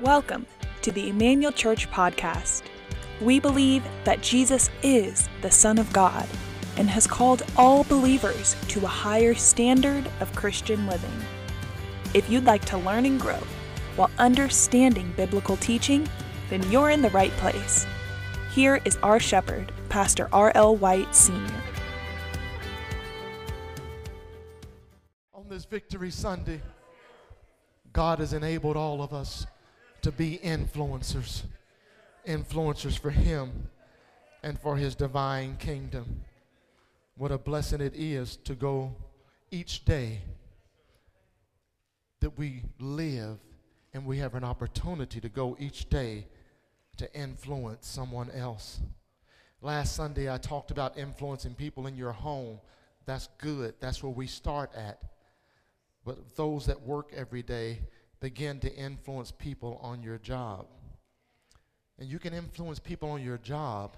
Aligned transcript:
Welcome 0.00 0.46
to 0.80 0.90
the 0.90 1.10
Emmanuel 1.10 1.52
Church 1.52 1.90
podcast. 1.90 2.62
We 3.20 3.38
believe 3.38 3.84
that 4.04 4.22
Jesus 4.22 4.70
is 4.82 5.28
the 5.42 5.50
Son 5.50 5.76
of 5.76 5.92
God 5.92 6.26
and 6.78 6.88
has 6.88 7.06
called 7.06 7.42
all 7.54 7.84
believers 7.84 8.56
to 8.68 8.82
a 8.82 8.88
higher 8.88 9.34
standard 9.34 10.10
of 10.20 10.34
Christian 10.34 10.86
living. 10.86 11.12
If 12.14 12.30
you'd 12.30 12.46
like 12.46 12.64
to 12.64 12.78
learn 12.78 13.04
and 13.04 13.20
grow 13.20 13.40
while 13.96 14.10
understanding 14.18 15.12
biblical 15.18 15.58
teaching, 15.58 16.08
then 16.48 16.62
you're 16.70 16.88
in 16.88 17.02
the 17.02 17.10
right 17.10 17.32
place. 17.32 17.86
Here 18.54 18.80
is 18.86 18.96
our 19.02 19.20
shepherd, 19.20 19.70
Pastor 19.90 20.30
R.L. 20.32 20.76
White 20.76 21.14
Sr. 21.14 21.62
On 25.34 25.46
this 25.46 25.66
Victory 25.66 26.10
Sunday, 26.10 26.62
God 27.92 28.18
has 28.20 28.32
enabled 28.32 28.78
all 28.78 29.02
of 29.02 29.12
us 29.12 29.46
to 30.02 30.12
be 30.12 30.38
influencers, 30.42 31.42
influencers 32.26 32.98
for 32.98 33.10
Him 33.10 33.68
and 34.42 34.58
for 34.58 34.76
His 34.76 34.94
divine 34.94 35.56
kingdom. 35.56 36.22
What 37.16 37.32
a 37.32 37.38
blessing 37.38 37.80
it 37.80 37.94
is 37.94 38.36
to 38.44 38.54
go 38.54 38.94
each 39.50 39.84
day 39.84 40.20
that 42.20 42.38
we 42.38 42.62
live 42.78 43.38
and 43.92 44.06
we 44.06 44.18
have 44.18 44.34
an 44.34 44.44
opportunity 44.44 45.20
to 45.20 45.28
go 45.28 45.56
each 45.58 45.88
day 45.88 46.26
to 46.96 47.12
influence 47.14 47.86
someone 47.86 48.30
else. 48.30 48.80
Last 49.62 49.96
Sunday, 49.96 50.32
I 50.32 50.38
talked 50.38 50.70
about 50.70 50.96
influencing 50.96 51.54
people 51.54 51.86
in 51.86 51.96
your 51.96 52.12
home. 52.12 52.60
That's 53.04 53.28
good. 53.38 53.74
That's 53.80 54.02
where 54.02 54.12
we 54.12 54.26
start 54.26 54.70
at. 54.74 55.00
But 56.04 56.36
those 56.36 56.66
that 56.66 56.80
work 56.80 57.12
every 57.14 57.42
day 57.42 57.80
begin 58.20 58.60
to 58.60 58.74
influence 58.74 59.30
people 59.30 59.78
on 59.82 60.02
your 60.02 60.18
job. 60.18 60.66
And 61.98 62.08
you 62.08 62.18
can 62.18 62.32
influence 62.32 62.78
people 62.78 63.10
on 63.10 63.22
your 63.22 63.38
job 63.38 63.96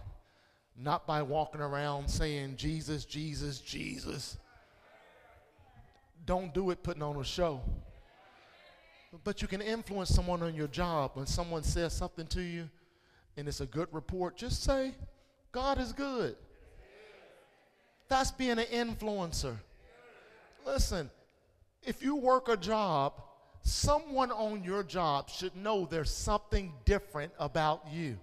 not 0.77 1.07
by 1.07 1.23
walking 1.23 1.61
around 1.61 2.09
saying, 2.09 2.57
Jesus, 2.57 3.05
Jesus, 3.05 3.59
Jesus. 3.59 4.39
Don't 6.25 6.55
do 6.55 6.71
it 6.71 6.83
putting 6.83 7.03
on 7.03 7.17
a 7.17 7.25
show. 7.25 7.61
But 9.25 9.43
you 9.43 9.49
can 9.49 9.61
influence 9.61 10.09
someone 10.09 10.43
on 10.43 10.55
your 10.55 10.69
job 10.69 11.13
when 11.15 11.27
someone 11.27 11.63
says 11.63 11.93
something 11.93 12.27
to 12.29 12.41
you 12.41 12.71
and 13.37 13.49
it's 13.49 13.61
a 13.61 13.67
good 13.67 13.89
report. 13.93 14.37
Just 14.37 14.63
say, 14.63 14.95
God 15.51 15.79
is 15.79 15.93
good. 15.93 16.37
That's 18.09 18.31
being 18.31 18.59
an 18.59 18.67
influencer. 18.73 19.57
Listen, 20.67 21.11
if 21.83 22.03
you 22.03 22.17
work 22.17 22.49
a 22.49 22.57
job, 22.57 23.15
someone 23.63 24.31
on 24.31 24.65
your 24.65 24.83
job 24.83 25.31
should 25.31 25.57
know 25.57 25.87
there's 25.87 26.13
something 26.13 26.73
different 26.85 27.33
about 27.39 27.87
you. 27.91 28.19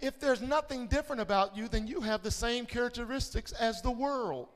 If 0.00 0.18
there's 0.18 0.42
nothing 0.42 0.88
different 0.88 1.22
about 1.22 1.56
you, 1.56 1.68
then 1.68 1.86
you 1.86 2.00
have 2.00 2.22
the 2.22 2.30
same 2.30 2.66
characteristics 2.66 3.52
as 3.52 3.80
the 3.82 3.90
world. 3.90 4.48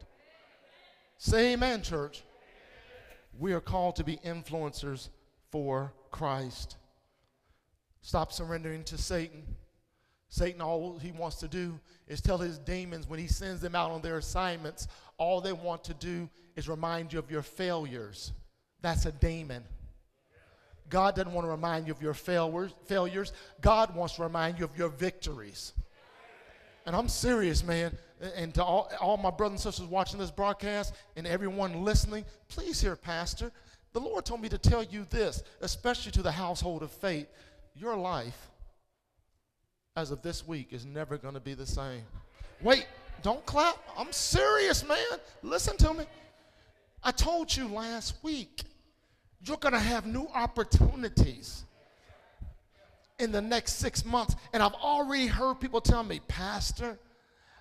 Say 1.19 1.53
amen, 1.53 1.83
church. 1.83 2.25
We 3.39 3.53
are 3.53 3.61
called 3.61 3.97
to 3.97 4.05
be 4.05 4.17
influencers 4.19 5.09
for 5.51 5.93
Christ. 6.11 6.77
Stop 8.03 8.33
surrendering 8.33 8.83
to 8.85 8.99
Satan. 8.99 9.45
Satan, 10.29 10.61
all 10.61 10.99
he 10.99 11.13
wants 11.13 11.37
to 11.37 11.49
do 11.49 11.79
is 12.09 12.21
tell 12.21 12.39
his 12.39 12.59
demons 12.59 13.09
when 13.09 13.21
he 13.21 13.29
sends 13.29 13.61
them 13.61 13.75
out 13.75 13.91
on 13.91 14.03
their 14.03 14.19
assignments, 14.19 14.89
all 15.19 15.41
they 15.41 15.53
want 15.53 15.85
to 15.85 15.95
do 15.95 16.29
is 16.57 16.69
remind 16.69 17.13
you 17.13 17.19
of 17.19 17.31
your 17.31 17.43
failures. 17.43 18.33
That's 18.87 19.05
a 19.05 19.11
demon. 19.11 19.65
God 20.89 21.17
doesn't 21.17 21.33
want 21.33 21.45
to 21.45 21.51
remind 21.51 21.89
you 21.89 21.93
of 21.93 22.01
your 22.01 22.15
failures. 22.15 23.33
God 23.61 23.97
wants 23.97 24.15
to 24.15 24.23
remind 24.23 24.61
you 24.61 24.65
of 24.65 24.79
your 24.79 24.91
victories. 24.91 25.73
And 26.87 26.95
I'm 26.95 27.09
serious, 27.09 27.65
man. 27.65 27.99
And 28.37 28.55
to 28.55 28.63
all, 28.63 28.89
all 29.01 29.17
my 29.17 29.33
brothers 29.33 29.65
and 29.65 29.75
sisters 29.75 29.91
watching 29.91 30.21
this 30.21 30.31
broadcast 30.31 30.95
and 31.17 31.27
everyone 31.27 31.83
listening, 31.83 32.25
please 32.47 32.81
hear, 32.81 32.95
Pastor. 32.95 33.51
The 33.93 33.99
Lord 33.99 34.25
told 34.25 34.41
me 34.41 34.49
to 34.51 34.59
tell 34.59 34.85
you 34.85 35.05
this, 35.11 35.43
especially 35.63 36.13
to 36.13 36.23
the 36.23 36.31
household 36.31 36.85
of 36.85 36.93
faith. 36.93 37.27
Your 37.75 37.97
life, 37.97 38.51
as 39.97 40.13
of 40.13 40.23
this 40.23 40.47
week, 40.47 40.69
is 40.71 40.87
never 40.87 41.19
going 41.19 41.35
to 41.35 41.41
be 41.41 41.55
the 41.55 41.67
same. 41.67 42.03
Wait, 42.63 42.87
don't 43.25 43.45
clap. 43.47 43.79
I'm 43.99 44.13
serious, 44.13 44.87
man. 44.87 45.19
Listen 45.43 45.77
to 45.79 45.93
me. 45.93 46.05
I 47.03 47.11
told 47.11 47.55
you 47.55 47.67
last 47.67 48.15
week, 48.23 48.63
you're 49.45 49.57
going 49.59 49.75
to 49.75 49.81
have 49.81 50.07
new 50.07 50.29
opportunities 50.35 51.65
in 53.19 53.33
the 53.33 53.41
next 53.41 53.75
six 53.75 54.05
months. 54.05 54.37
And 54.53 54.63
I've 54.63 54.75
already 54.75 55.27
heard 55.27 55.61
people 55.61 55.81
tell 55.81 56.03
me, 56.03 56.21
Pastor, 56.29 56.99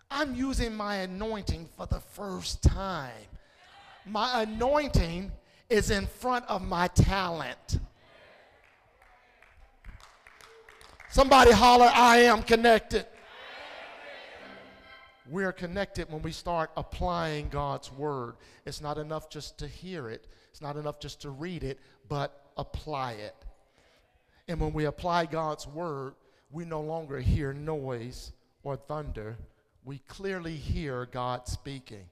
I'm 0.09 0.35
using 0.35 0.75
my 0.75 0.97
anointing 0.97 1.69
for 1.77 1.85
the 1.85 1.99
first 1.99 2.61
time. 2.63 3.11
My 4.05 4.43
anointing 4.43 5.31
is 5.69 5.89
in 5.89 6.05
front 6.07 6.45
of 6.45 6.61
my 6.61 6.87
talent. 6.89 7.79
Somebody 11.09 11.51
holler, 11.51 11.89
I 11.93 12.17
am 12.17 12.43
connected. 12.43 13.05
We're 15.27 15.53
connected 15.53 16.11
when 16.11 16.21
we 16.21 16.31
start 16.31 16.69
applying 16.77 17.49
God's 17.49 17.91
word. 17.91 18.35
It's 18.65 18.81
not 18.81 18.97
enough 18.97 19.29
just 19.29 19.57
to 19.59 19.67
hear 19.67 20.09
it, 20.09 20.27
it's 20.55 20.61
not 20.61 20.77
enough 20.77 21.01
just 21.01 21.23
to 21.23 21.31
read 21.31 21.65
it, 21.65 21.81
but 22.07 22.45
apply 22.55 23.11
it. 23.11 23.35
And 24.47 24.57
when 24.57 24.71
we 24.71 24.85
apply 24.85 25.25
God's 25.25 25.67
word, 25.67 26.13
we 26.49 26.63
no 26.63 26.79
longer 26.79 27.19
hear 27.19 27.51
noise 27.51 28.31
or 28.63 28.77
thunder. 28.77 29.35
We 29.83 29.97
clearly 30.07 30.55
hear 30.55 31.07
God 31.07 31.45
speaking. 31.49 32.05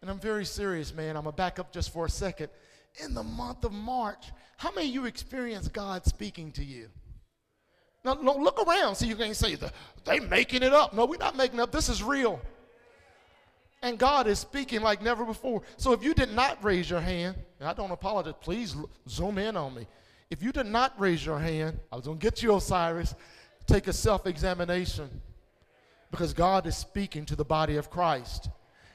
And 0.00 0.10
I'm 0.10 0.18
very 0.18 0.46
serious, 0.46 0.94
man. 0.94 1.18
I'm 1.18 1.24
going 1.24 1.34
to 1.34 1.36
back 1.36 1.58
up 1.58 1.70
just 1.70 1.92
for 1.92 2.06
a 2.06 2.08
second. 2.08 2.48
In 3.04 3.12
the 3.12 3.22
month 3.22 3.62
of 3.62 3.72
March, 3.72 4.32
how 4.56 4.72
many 4.72 4.88
of 4.88 4.94
you 4.94 5.04
experienced 5.04 5.74
God 5.74 6.06
speaking 6.06 6.52
to 6.52 6.64
you? 6.64 6.88
Now, 8.06 8.14
look 8.14 8.58
around 8.66 8.94
so 8.94 9.04
you 9.04 9.16
can't 9.16 9.36
say, 9.36 9.58
they 10.06 10.18
making 10.18 10.62
it 10.62 10.72
up. 10.72 10.94
No, 10.94 11.04
we're 11.04 11.18
not 11.18 11.36
making 11.36 11.60
up. 11.60 11.72
This 11.72 11.90
is 11.90 12.02
real. 12.02 12.40
And 13.86 14.00
God 14.00 14.26
is 14.26 14.40
speaking 14.40 14.80
like 14.80 15.00
never 15.00 15.24
before. 15.24 15.62
So 15.76 15.92
if 15.92 16.02
you 16.02 16.12
did 16.12 16.32
not 16.32 16.62
raise 16.64 16.90
your 16.90 17.00
hand, 17.00 17.36
and 17.60 17.68
I 17.68 17.72
don't 17.72 17.92
apologize, 17.92 18.34
please 18.40 18.74
zoom 19.08 19.38
in 19.38 19.56
on 19.56 19.76
me. 19.76 19.86
If 20.28 20.42
you 20.42 20.50
did 20.50 20.66
not 20.66 20.98
raise 20.98 21.24
your 21.24 21.38
hand, 21.38 21.78
I 21.92 21.94
was 21.94 22.06
going 22.06 22.18
to 22.18 22.22
get 22.22 22.42
you, 22.42 22.56
Osiris, 22.56 23.14
take 23.64 23.86
a 23.86 23.92
self 23.92 24.26
examination 24.26 25.08
because 26.10 26.34
God 26.34 26.66
is 26.66 26.76
speaking 26.76 27.24
to 27.26 27.36
the 27.36 27.44
body 27.44 27.76
of 27.76 27.88
Christ. 27.88 28.48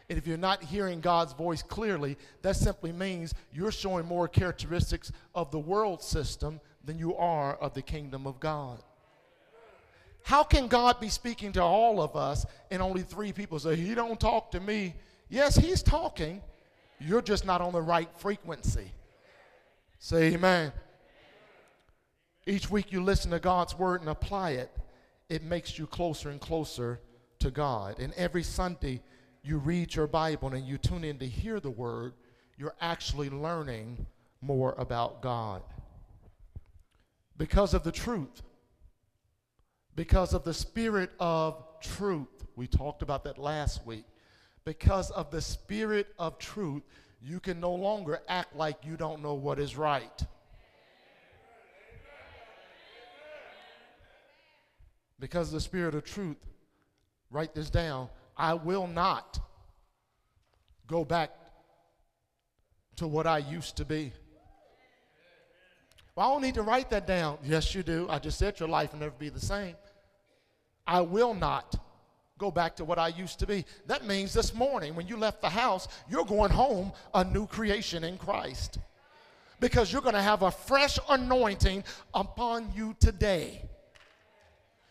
And 0.09 0.17
if 0.17 0.27
you're 0.27 0.35
not 0.35 0.61
hearing 0.61 0.99
God's 0.99 1.31
voice 1.31 1.63
clearly, 1.63 2.17
that 2.41 2.57
simply 2.57 2.91
means 2.91 3.33
you're 3.53 3.71
showing 3.71 4.05
more 4.05 4.27
characteristics 4.27 5.09
of 5.33 5.51
the 5.51 5.59
world 5.59 6.03
system 6.03 6.59
than 6.83 6.99
you 6.99 7.15
are 7.15 7.55
of 7.55 7.73
the 7.73 7.81
kingdom 7.81 8.27
of 8.27 8.41
God. 8.41 8.83
How 10.23 10.43
can 10.43 10.67
God 10.67 10.99
be 10.99 11.09
speaking 11.09 11.51
to 11.53 11.61
all 11.61 12.01
of 12.01 12.15
us 12.15 12.45
and 12.69 12.81
only 12.81 13.01
three 13.01 13.33
people 13.33 13.59
say, 13.59 13.75
He 13.75 13.95
don't 13.95 14.19
talk 14.19 14.51
to 14.51 14.59
me? 14.59 14.95
Yes, 15.29 15.55
He's 15.55 15.81
talking. 15.81 16.41
You're 16.99 17.21
just 17.21 17.45
not 17.45 17.61
on 17.61 17.73
the 17.73 17.81
right 17.81 18.09
frequency. 18.17 18.91
Say 19.99 20.33
amen. 20.33 20.71
Each 22.45 22.69
week 22.69 22.91
you 22.91 23.03
listen 23.03 23.31
to 23.31 23.39
God's 23.39 23.77
word 23.77 24.01
and 24.01 24.09
apply 24.09 24.51
it, 24.51 24.71
it 25.29 25.43
makes 25.43 25.77
you 25.77 25.87
closer 25.87 26.29
and 26.29 26.39
closer 26.41 26.99
to 27.39 27.51
God. 27.51 27.99
And 27.99 28.13
every 28.13 28.43
Sunday 28.43 29.01
you 29.43 29.57
read 29.57 29.95
your 29.95 30.07
Bible 30.07 30.53
and 30.53 30.67
you 30.67 30.77
tune 30.77 31.03
in 31.03 31.17
to 31.19 31.27
hear 31.27 31.59
the 31.59 31.69
word, 31.69 32.13
you're 32.57 32.75
actually 32.81 33.29
learning 33.29 34.05
more 34.41 34.75
about 34.77 35.21
God. 35.21 35.61
Because 37.37 37.73
of 37.73 37.83
the 37.83 37.91
truth 37.91 38.41
because 39.95 40.33
of 40.33 40.43
the 40.43 40.53
spirit 40.53 41.11
of 41.19 41.63
truth. 41.81 42.27
We 42.55 42.67
talked 42.67 43.01
about 43.01 43.23
that 43.25 43.37
last 43.37 43.85
week. 43.85 44.05
Because 44.63 45.09
of 45.11 45.31
the 45.31 45.41
spirit 45.41 46.07
of 46.19 46.37
truth, 46.37 46.83
you 47.21 47.39
can 47.39 47.59
no 47.59 47.73
longer 47.73 48.21
act 48.27 48.55
like 48.55 48.77
you 48.83 48.97
don't 48.97 49.21
know 49.21 49.33
what 49.33 49.59
is 49.59 49.75
right. 49.75 50.25
Because 55.19 55.49
of 55.49 55.53
the 55.53 55.61
spirit 55.61 55.93
of 55.93 56.03
truth, 56.03 56.37
write 57.29 57.53
this 57.53 57.69
down. 57.69 58.09
I 58.35 58.55
will 58.55 58.87
not 58.87 59.39
go 60.87 61.05
back 61.05 61.31
to 62.95 63.07
what 63.07 63.27
I 63.27 63.37
used 63.37 63.77
to 63.77 63.85
be. 63.85 64.13
Well, 66.15 66.27
I 66.27 66.33
don't 66.33 66.41
need 66.41 66.55
to 66.55 66.63
write 66.63 66.89
that 66.89 67.07
down. 67.07 67.37
Yes, 67.43 67.73
you 67.73 67.83
do. 67.83 68.07
I 68.09 68.19
just 68.19 68.37
said 68.37 68.59
your 68.59 68.67
life 68.67 68.93
will 68.93 68.99
never 68.99 69.15
be 69.17 69.29
the 69.29 69.39
same. 69.39 69.75
I 70.87 71.01
will 71.01 71.33
not 71.33 71.75
go 72.37 72.51
back 72.51 72.75
to 72.77 72.85
what 72.85 72.97
I 72.97 73.09
used 73.09 73.39
to 73.39 73.47
be. 73.47 73.65
That 73.85 74.05
means 74.05 74.33
this 74.33 74.53
morning, 74.53 74.95
when 74.95 75.07
you 75.07 75.15
left 75.15 75.41
the 75.41 75.49
house, 75.49 75.87
you're 76.09 76.25
going 76.25 76.51
home 76.51 76.91
a 77.13 77.23
new 77.23 77.45
creation 77.47 78.03
in 78.03 78.17
Christ. 78.17 78.79
because 79.61 79.93
you're 79.93 80.01
going 80.01 80.15
to 80.15 80.21
have 80.21 80.41
a 80.41 80.51
fresh 80.51 80.99
anointing 81.07 81.85
upon 82.13 82.69
you 82.75 82.93
today. 82.99 83.61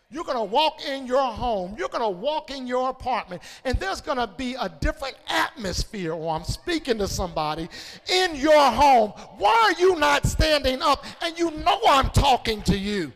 You're 0.09 0.23
going 0.25 0.37
to 0.37 0.43
walk 0.43 0.81
in 0.85 1.05
your 1.05 1.31
home. 1.31 1.75
You're 1.77 1.87
going 1.87 2.01
to 2.03 2.09
walk 2.09 2.51
in 2.51 2.67
your 2.67 2.89
apartment, 2.89 3.41
and 3.63 3.77
there's 3.79 4.01
going 4.01 4.17
to 4.17 4.27
be 4.27 4.55
a 4.59 4.67
different 4.67 5.15
atmosphere. 5.27 6.13
Or 6.13 6.35
I'm 6.35 6.43
speaking 6.43 6.97
to 6.97 7.07
somebody 7.07 7.69
in 8.09 8.35
your 8.35 8.71
home. 8.71 9.11
Why 9.37 9.55
are 9.73 9.79
you 9.79 9.97
not 9.97 10.25
standing 10.25 10.81
up? 10.81 11.05
And 11.21 11.37
you 11.37 11.51
know 11.51 11.79
I'm 11.87 12.09
talking 12.09 12.61
to 12.63 12.77
you. 12.77 13.13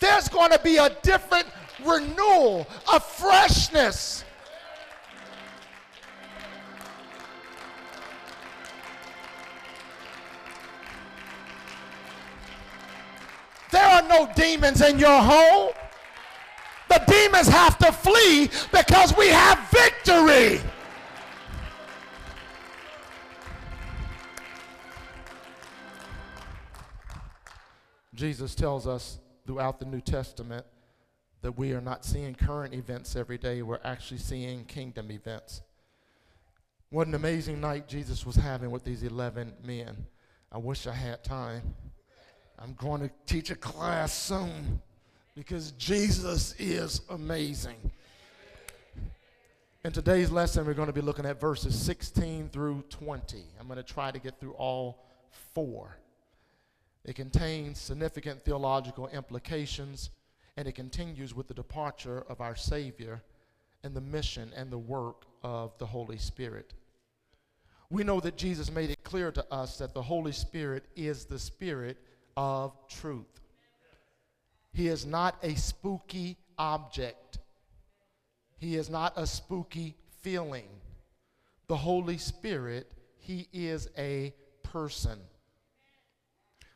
There's 0.00 0.28
going 0.28 0.50
to 0.50 0.58
be 0.58 0.76
a 0.76 0.90
different 1.02 1.46
renewal, 1.82 2.66
a 2.92 3.00
freshness. 3.00 4.24
There 13.70 13.84
are 13.84 14.02
no 14.02 14.30
demons 14.36 14.80
in 14.80 14.98
your 14.98 15.20
home. 15.20 15.72
The 16.88 17.02
demons 17.08 17.48
have 17.48 17.76
to 17.78 17.90
flee 17.90 18.48
because 18.72 19.16
we 19.16 19.28
have 19.28 19.58
victory. 19.70 20.60
Jesus 28.14 28.54
tells 28.54 28.86
us 28.86 29.18
throughout 29.44 29.80
the 29.80 29.86
New 29.86 30.00
Testament 30.00 30.64
that 31.44 31.58
we 31.58 31.74
are 31.74 31.80
not 31.82 32.06
seeing 32.06 32.34
current 32.34 32.72
events 32.72 33.16
every 33.16 33.36
day, 33.36 33.60
we're 33.60 33.78
actually 33.84 34.16
seeing 34.16 34.64
kingdom 34.64 35.10
events. 35.10 35.60
What 36.88 37.06
an 37.06 37.14
amazing 37.14 37.60
night 37.60 37.86
Jesus 37.86 38.24
was 38.24 38.34
having 38.34 38.70
with 38.70 38.82
these 38.82 39.02
11 39.02 39.52
men. 39.62 40.06
I 40.50 40.56
wish 40.56 40.86
I 40.86 40.94
had 40.94 41.22
time. 41.22 41.74
I'm 42.58 42.72
going 42.72 43.02
to 43.02 43.10
teach 43.26 43.50
a 43.50 43.56
class 43.56 44.14
soon 44.14 44.80
because 45.34 45.72
Jesus 45.72 46.54
is 46.58 47.02
amazing. 47.10 47.76
In 49.84 49.92
today's 49.92 50.30
lesson, 50.30 50.64
we're 50.64 50.72
going 50.72 50.86
to 50.86 50.94
be 50.94 51.02
looking 51.02 51.26
at 51.26 51.38
verses 51.38 51.78
16 51.78 52.48
through 52.48 52.84
20. 52.88 53.42
I'm 53.60 53.66
going 53.66 53.76
to 53.76 53.82
try 53.82 54.10
to 54.10 54.18
get 54.18 54.40
through 54.40 54.54
all 54.54 55.04
four. 55.52 55.94
It 57.04 57.16
contains 57.16 57.78
significant 57.78 58.46
theological 58.46 59.08
implications, 59.08 60.08
and 60.56 60.68
it 60.68 60.74
continues 60.74 61.34
with 61.34 61.48
the 61.48 61.54
departure 61.54 62.24
of 62.28 62.40
our 62.40 62.56
Savior 62.56 63.22
and 63.82 63.94
the 63.94 64.00
mission 64.00 64.52
and 64.56 64.70
the 64.70 64.78
work 64.78 65.24
of 65.42 65.76
the 65.78 65.86
Holy 65.86 66.18
Spirit. 66.18 66.74
We 67.90 68.04
know 68.04 68.20
that 68.20 68.36
Jesus 68.36 68.70
made 68.70 68.90
it 68.90 69.02
clear 69.04 69.30
to 69.32 69.52
us 69.52 69.78
that 69.78 69.94
the 69.94 70.02
Holy 70.02 70.32
Spirit 70.32 70.84
is 70.96 71.26
the 71.26 71.38
Spirit 71.38 71.98
of 72.36 72.72
truth. 72.88 73.40
He 74.72 74.88
is 74.88 75.06
not 75.06 75.36
a 75.42 75.54
spooky 75.54 76.36
object. 76.58 77.38
He 78.56 78.76
is 78.76 78.90
not 78.90 79.12
a 79.16 79.26
spooky 79.26 79.94
feeling. 80.22 80.68
The 81.68 81.76
Holy 81.76 82.18
Spirit, 82.18 82.90
He 83.18 83.48
is 83.52 83.88
a 83.96 84.34
person. 84.62 85.18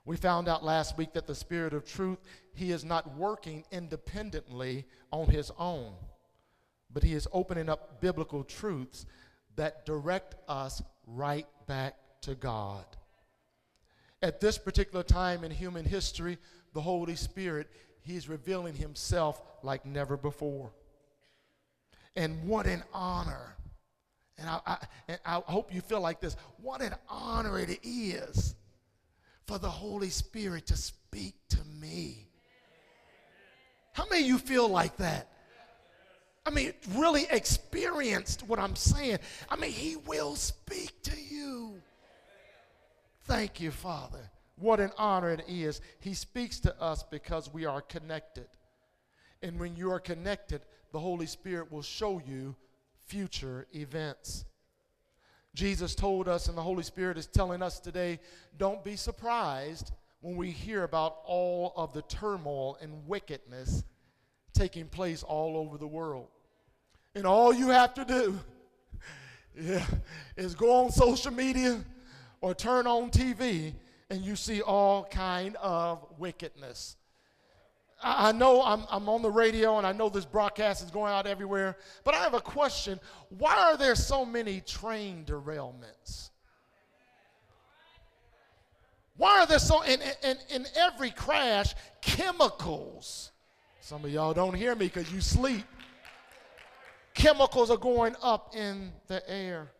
We 0.08 0.16
found 0.16 0.48
out 0.48 0.64
last 0.64 0.96
week 0.96 1.12
that 1.12 1.26
the 1.26 1.34
Spirit 1.34 1.74
of 1.74 1.84
truth, 1.84 2.16
He 2.54 2.72
is 2.72 2.82
not 2.82 3.14
working 3.14 3.66
independently 3.70 4.86
on 5.12 5.28
His 5.28 5.52
own, 5.58 5.92
but 6.90 7.02
He 7.02 7.12
is 7.12 7.28
opening 7.30 7.68
up 7.68 8.00
biblical 8.00 8.42
truths 8.42 9.04
that 9.56 9.84
direct 9.84 10.36
us 10.48 10.80
right 11.06 11.46
back 11.66 11.94
to 12.22 12.34
God. 12.34 12.86
At 14.22 14.40
this 14.40 14.56
particular 14.56 15.02
time 15.02 15.44
in 15.44 15.50
human 15.50 15.84
history, 15.84 16.38
the 16.72 16.80
Holy 16.80 17.14
Spirit 17.14 17.68
He's 18.00 18.30
revealing 18.30 18.76
himself 18.76 19.42
like 19.62 19.84
never 19.84 20.16
before. 20.16 20.70
And 22.16 22.48
what 22.48 22.64
an 22.64 22.82
honor. 22.94 23.56
And 24.38 24.48
I, 24.48 24.60
I, 24.66 24.78
and 25.06 25.20
I 25.26 25.42
hope 25.44 25.74
you 25.74 25.82
feel 25.82 26.00
like 26.00 26.22
this. 26.22 26.34
What 26.62 26.80
an 26.80 26.94
honor 27.10 27.58
it 27.58 27.80
is 27.82 28.54
for 29.48 29.58
the 29.58 29.70
Holy 29.70 30.10
Spirit 30.10 30.66
to 30.66 30.76
speak 30.76 31.34
to 31.48 31.58
me. 31.80 32.28
How 33.94 34.04
many 34.10 34.20
of 34.20 34.28
you 34.28 34.38
feel 34.38 34.68
like 34.68 34.98
that? 34.98 35.26
I 36.44 36.50
mean, 36.50 36.74
really 36.94 37.26
experienced 37.30 38.46
what 38.46 38.58
I'm 38.58 38.76
saying. 38.76 39.18
I 39.48 39.56
mean, 39.56 39.72
He 39.72 39.96
will 39.96 40.36
speak 40.36 41.02
to 41.04 41.18
you. 41.18 41.80
Thank 43.24 43.58
you, 43.58 43.70
Father. 43.70 44.30
What 44.56 44.80
an 44.80 44.92
honor 44.98 45.30
it 45.30 45.44
is. 45.48 45.80
He 45.98 46.12
speaks 46.12 46.60
to 46.60 46.82
us 46.82 47.02
because 47.10 47.52
we 47.52 47.64
are 47.64 47.80
connected. 47.80 48.48
And 49.42 49.58
when 49.58 49.76
you 49.76 49.90
are 49.92 50.00
connected, 50.00 50.60
the 50.92 51.00
Holy 51.00 51.26
Spirit 51.26 51.72
will 51.72 51.82
show 51.82 52.20
you 52.26 52.54
future 53.06 53.66
events. 53.72 54.44
Jesus 55.54 55.94
told 55.94 56.28
us, 56.28 56.48
and 56.48 56.56
the 56.56 56.62
Holy 56.62 56.82
Spirit 56.82 57.18
is 57.18 57.26
telling 57.26 57.62
us 57.62 57.80
today 57.80 58.20
don't 58.56 58.84
be 58.84 58.96
surprised 58.96 59.92
when 60.20 60.36
we 60.36 60.50
hear 60.50 60.84
about 60.84 61.18
all 61.24 61.72
of 61.76 61.92
the 61.92 62.02
turmoil 62.02 62.76
and 62.80 63.06
wickedness 63.06 63.84
taking 64.52 64.86
place 64.86 65.22
all 65.22 65.56
over 65.56 65.78
the 65.78 65.86
world. 65.86 66.28
And 67.14 67.26
all 67.26 67.52
you 67.52 67.68
have 67.68 67.94
to 67.94 68.04
do 68.04 68.38
yeah, 69.60 69.86
is 70.36 70.54
go 70.54 70.84
on 70.84 70.90
social 70.90 71.32
media 71.32 71.84
or 72.40 72.54
turn 72.54 72.86
on 72.86 73.10
TV 73.10 73.74
and 74.10 74.22
you 74.22 74.36
see 74.36 74.62
all 74.62 75.04
kind 75.04 75.56
of 75.56 76.04
wickedness. 76.18 76.96
I, 78.02 78.32
know 78.32 78.62
I'm, 78.62 78.84
I'm 78.90 79.08
on 79.08 79.22
the 79.22 79.30
radio 79.30 79.78
and 79.78 79.86
I 79.86 79.92
know 79.92 80.08
this 80.08 80.24
broadcast 80.24 80.84
is 80.84 80.90
going 80.90 81.12
out 81.12 81.26
everywhere, 81.26 81.76
but 82.04 82.14
I 82.14 82.18
have 82.18 82.34
a 82.34 82.40
question. 82.40 83.00
Why 83.30 83.56
are 83.56 83.76
there 83.76 83.94
so 83.94 84.24
many 84.24 84.60
train 84.60 85.24
derailments? 85.26 86.30
Why 89.16 89.40
are 89.40 89.46
there 89.46 89.58
so, 89.58 89.82
in, 89.82 90.00
in, 90.22 90.36
in 90.48 90.66
every 90.76 91.10
crash, 91.10 91.74
chemicals? 92.00 93.32
Some 93.80 94.04
of 94.04 94.12
y'all 94.12 94.32
don't 94.32 94.54
hear 94.54 94.76
me 94.76 94.86
because 94.86 95.12
you 95.12 95.20
sleep. 95.20 95.64
Chemicals 97.14 97.68
are 97.68 97.76
going 97.76 98.14
up 98.22 98.54
in 98.54 98.92
the 99.08 99.28
air. 99.28 99.72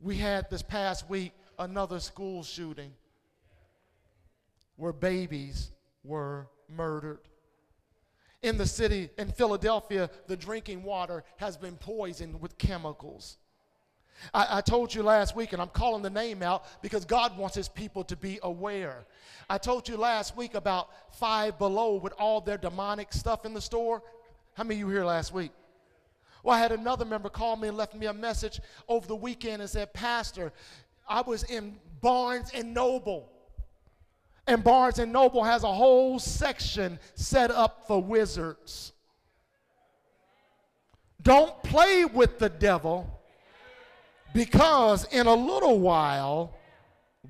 We 0.00 0.16
had 0.16 0.50
this 0.50 0.62
past 0.62 1.08
week 1.08 1.32
another 1.56 2.00
school 2.00 2.42
shooting 2.42 2.92
where 4.74 4.92
babies 4.92 5.70
were 6.08 6.48
murdered. 6.68 7.20
In 8.42 8.56
the 8.56 8.66
city, 8.66 9.10
in 9.18 9.30
Philadelphia, 9.32 10.10
the 10.26 10.36
drinking 10.36 10.82
water 10.82 11.24
has 11.36 11.56
been 11.56 11.76
poisoned 11.76 12.40
with 12.40 12.56
chemicals. 12.56 13.36
I, 14.32 14.58
I, 14.58 14.60
told 14.60 14.94
you 14.94 15.02
last 15.02 15.36
week, 15.36 15.52
and 15.52 15.62
I'm 15.62 15.68
calling 15.68 16.02
the 16.02 16.10
name 16.10 16.42
out 16.42 16.64
because 16.82 17.04
God 17.04 17.36
wants 17.36 17.54
his 17.54 17.68
people 17.68 18.02
to 18.04 18.16
be 18.16 18.40
aware. 18.42 19.06
I 19.48 19.58
told 19.58 19.88
you 19.88 19.96
last 19.96 20.36
week 20.36 20.54
about 20.54 20.88
Five 21.14 21.58
Below 21.58 21.96
with 21.96 22.12
all 22.18 22.40
their 22.40 22.58
demonic 22.58 23.12
stuff 23.12 23.44
in 23.44 23.54
the 23.54 23.60
store. 23.60 24.02
How 24.54 24.64
many 24.64 24.80
of 24.80 24.88
you 24.88 24.92
here 24.92 25.04
last 25.04 25.32
week? 25.32 25.52
Well, 26.42 26.56
I 26.56 26.58
had 26.58 26.72
another 26.72 27.04
member 27.04 27.28
call 27.28 27.56
me 27.56 27.68
and 27.68 27.76
left 27.76 27.94
me 27.94 28.06
a 28.06 28.12
message 28.12 28.60
over 28.88 29.06
the 29.06 29.16
weekend 29.16 29.62
and 29.62 29.70
said, 29.70 29.92
Pastor, 29.92 30.52
I 31.08 31.20
was 31.22 31.44
in 31.44 31.76
Barnes 32.00 32.50
and 32.54 32.74
Noble. 32.74 33.30
And 34.48 34.64
Barnes 34.64 34.98
and 34.98 35.12
Noble 35.12 35.44
has 35.44 35.62
a 35.62 35.72
whole 35.72 36.18
section 36.18 36.98
set 37.14 37.50
up 37.50 37.86
for 37.86 38.02
wizards. 38.02 38.94
Don't 41.20 41.62
play 41.62 42.06
with 42.06 42.38
the 42.38 42.48
devil 42.48 43.20
because 44.32 45.04
in 45.12 45.26
a 45.26 45.34
little 45.34 45.80
while 45.80 46.56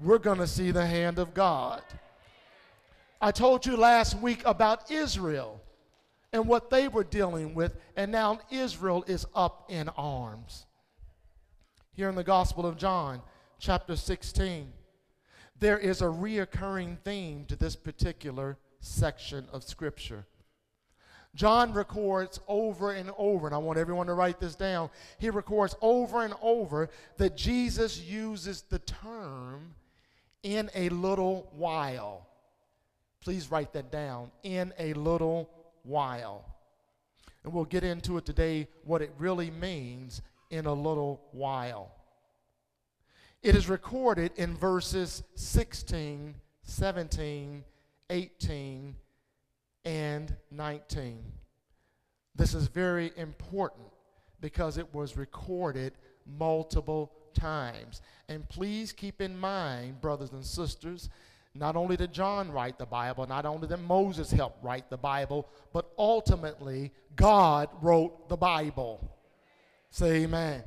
we're 0.00 0.18
going 0.18 0.38
to 0.38 0.46
see 0.46 0.70
the 0.70 0.86
hand 0.86 1.18
of 1.18 1.34
God. 1.34 1.82
I 3.20 3.32
told 3.32 3.66
you 3.66 3.76
last 3.76 4.16
week 4.18 4.42
about 4.44 4.88
Israel 4.88 5.60
and 6.32 6.46
what 6.46 6.70
they 6.70 6.86
were 6.86 7.02
dealing 7.02 7.52
with, 7.52 7.72
and 7.96 8.12
now 8.12 8.38
Israel 8.48 9.02
is 9.08 9.26
up 9.34 9.64
in 9.68 9.88
arms. 9.96 10.66
Here 11.94 12.08
in 12.08 12.14
the 12.14 12.22
Gospel 12.22 12.64
of 12.64 12.76
John, 12.76 13.22
chapter 13.58 13.96
16, 13.96 14.72
there 15.60 15.78
is 15.78 16.02
a 16.02 16.06
reoccurring 16.06 16.98
theme 17.00 17.44
to 17.46 17.56
this 17.56 17.76
particular 17.76 18.58
section 18.80 19.46
of 19.52 19.64
Scripture. 19.64 20.26
John 21.34 21.72
records 21.72 22.40
over 22.48 22.92
and 22.92 23.10
over, 23.18 23.46
and 23.46 23.54
I 23.54 23.58
want 23.58 23.78
everyone 23.78 24.06
to 24.06 24.14
write 24.14 24.40
this 24.40 24.54
down. 24.54 24.90
He 25.18 25.30
records 25.30 25.76
over 25.80 26.24
and 26.24 26.34
over 26.40 26.88
that 27.16 27.36
Jesus 27.36 28.00
uses 28.00 28.62
the 28.62 28.78
term 28.80 29.74
in 30.42 30.70
a 30.74 30.88
little 30.88 31.48
while. 31.52 32.26
Please 33.20 33.50
write 33.50 33.72
that 33.74 33.92
down. 33.92 34.30
In 34.42 34.72
a 34.78 34.94
little 34.94 35.50
while. 35.82 36.44
And 37.44 37.52
we'll 37.52 37.64
get 37.64 37.84
into 37.84 38.16
it 38.16 38.24
today 38.24 38.68
what 38.84 39.02
it 39.02 39.12
really 39.18 39.50
means 39.50 40.22
in 40.50 40.66
a 40.66 40.72
little 40.72 41.20
while. 41.32 41.92
It 43.42 43.54
is 43.54 43.68
recorded 43.68 44.32
in 44.36 44.56
verses 44.56 45.22
16, 45.36 46.34
17, 46.62 47.64
18, 48.10 48.96
and 49.84 50.36
19. 50.50 51.24
This 52.34 52.54
is 52.54 52.66
very 52.66 53.12
important 53.16 53.86
because 54.40 54.76
it 54.76 54.92
was 54.92 55.16
recorded 55.16 55.92
multiple 56.26 57.12
times. 57.32 58.02
And 58.28 58.48
please 58.48 58.92
keep 58.92 59.20
in 59.20 59.38
mind, 59.38 60.00
brothers 60.00 60.32
and 60.32 60.44
sisters, 60.44 61.08
not 61.54 61.76
only 61.76 61.96
did 61.96 62.12
John 62.12 62.50
write 62.50 62.78
the 62.78 62.86
Bible, 62.86 63.26
not 63.26 63.46
only 63.46 63.68
did 63.68 63.80
Moses 63.80 64.32
help 64.32 64.56
write 64.62 64.90
the 64.90 64.96
Bible, 64.96 65.48
but 65.72 65.90
ultimately 65.96 66.92
God 67.14 67.68
wrote 67.80 68.28
the 68.28 68.36
Bible. 68.36 69.16
Say 69.90 70.24
amen. 70.24 70.62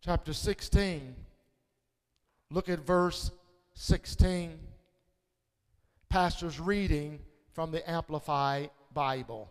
Chapter 0.00 0.32
16. 0.32 1.16
Look 2.50 2.68
at 2.68 2.78
verse 2.78 3.32
16. 3.74 4.58
Pastor's 6.08 6.60
reading 6.60 7.18
from 7.52 7.72
the 7.72 7.88
Amplified 7.90 8.70
Bible. 8.94 9.48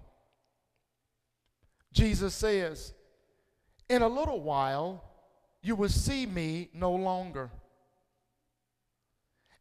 Jesus 1.91 2.33
says, 2.33 2.93
In 3.89 4.01
a 4.01 4.07
little 4.07 4.41
while, 4.41 5.03
you 5.61 5.75
will 5.75 5.89
see 5.89 6.25
me 6.25 6.69
no 6.73 6.93
longer. 6.93 7.51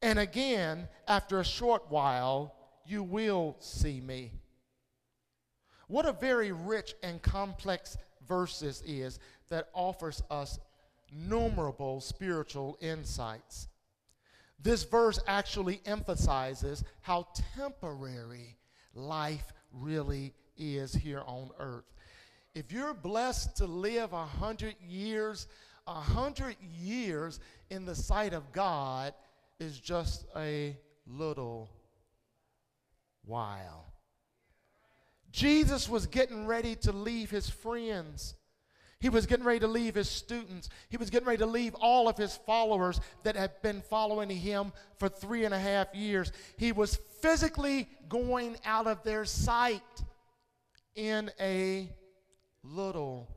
And 0.00 0.20
again, 0.20 0.88
after 1.08 1.40
a 1.40 1.44
short 1.44 1.84
while, 1.88 2.54
you 2.86 3.02
will 3.02 3.56
see 3.58 4.00
me. 4.00 4.30
What 5.88 6.06
a 6.06 6.12
very 6.12 6.52
rich 6.52 6.94
and 7.02 7.20
complex 7.20 7.96
verse 8.28 8.60
this 8.60 8.82
is 8.86 9.18
that 9.48 9.68
offers 9.72 10.22
us 10.30 10.60
numerable 11.12 12.00
spiritual 12.00 12.76
insights. 12.80 13.68
This 14.60 14.84
verse 14.84 15.20
actually 15.26 15.80
emphasizes 15.84 16.82
how 17.02 17.28
temporary 17.54 18.56
life 18.94 19.52
really 19.72 20.34
is 20.56 20.94
here 20.94 21.22
on 21.26 21.50
earth. 21.58 21.84
If 22.54 22.72
you're 22.72 22.94
blessed 22.94 23.56
to 23.58 23.66
live 23.66 24.12
a 24.12 24.24
hundred 24.24 24.76
years, 24.80 25.46
a 25.86 26.00
hundred 26.00 26.56
years 26.80 27.38
in 27.70 27.84
the 27.84 27.94
sight 27.94 28.32
of 28.32 28.50
God 28.52 29.12
is 29.60 29.78
just 29.78 30.24
a 30.34 30.76
little 31.06 31.70
while. 33.24 33.92
Jesus 35.30 35.88
was 35.88 36.06
getting 36.06 36.46
ready 36.46 36.74
to 36.76 36.92
leave 36.92 37.30
his 37.30 37.50
friends. 37.50 38.34
He 38.98 39.10
was 39.10 39.26
getting 39.26 39.44
ready 39.44 39.60
to 39.60 39.68
leave 39.68 39.94
his 39.94 40.08
students. 40.08 40.70
He 40.88 40.96
was 40.96 41.10
getting 41.10 41.28
ready 41.28 41.38
to 41.38 41.46
leave 41.46 41.74
all 41.74 42.08
of 42.08 42.16
his 42.16 42.36
followers 42.46 43.00
that 43.24 43.36
had 43.36 43.60
been 43.62 43.82
following 43.82 44.30
him 44.30 44.72
for 44.98 45.08
three 45.08 45.44
and 45.44 45.52
a 45.52 45.58
half 45.58 45.94
years. 45.94 46.32
He 46.56 46.72
was 46.72 46.98
physically 47.20 47.88
going 48.08 48.56
out 48.64 48.86
of 48.86 49.02
their 49.02 49.26
sight 49.26 49.82
in 50.94 51.30
a 51.38 51.90
little 52.62 53.28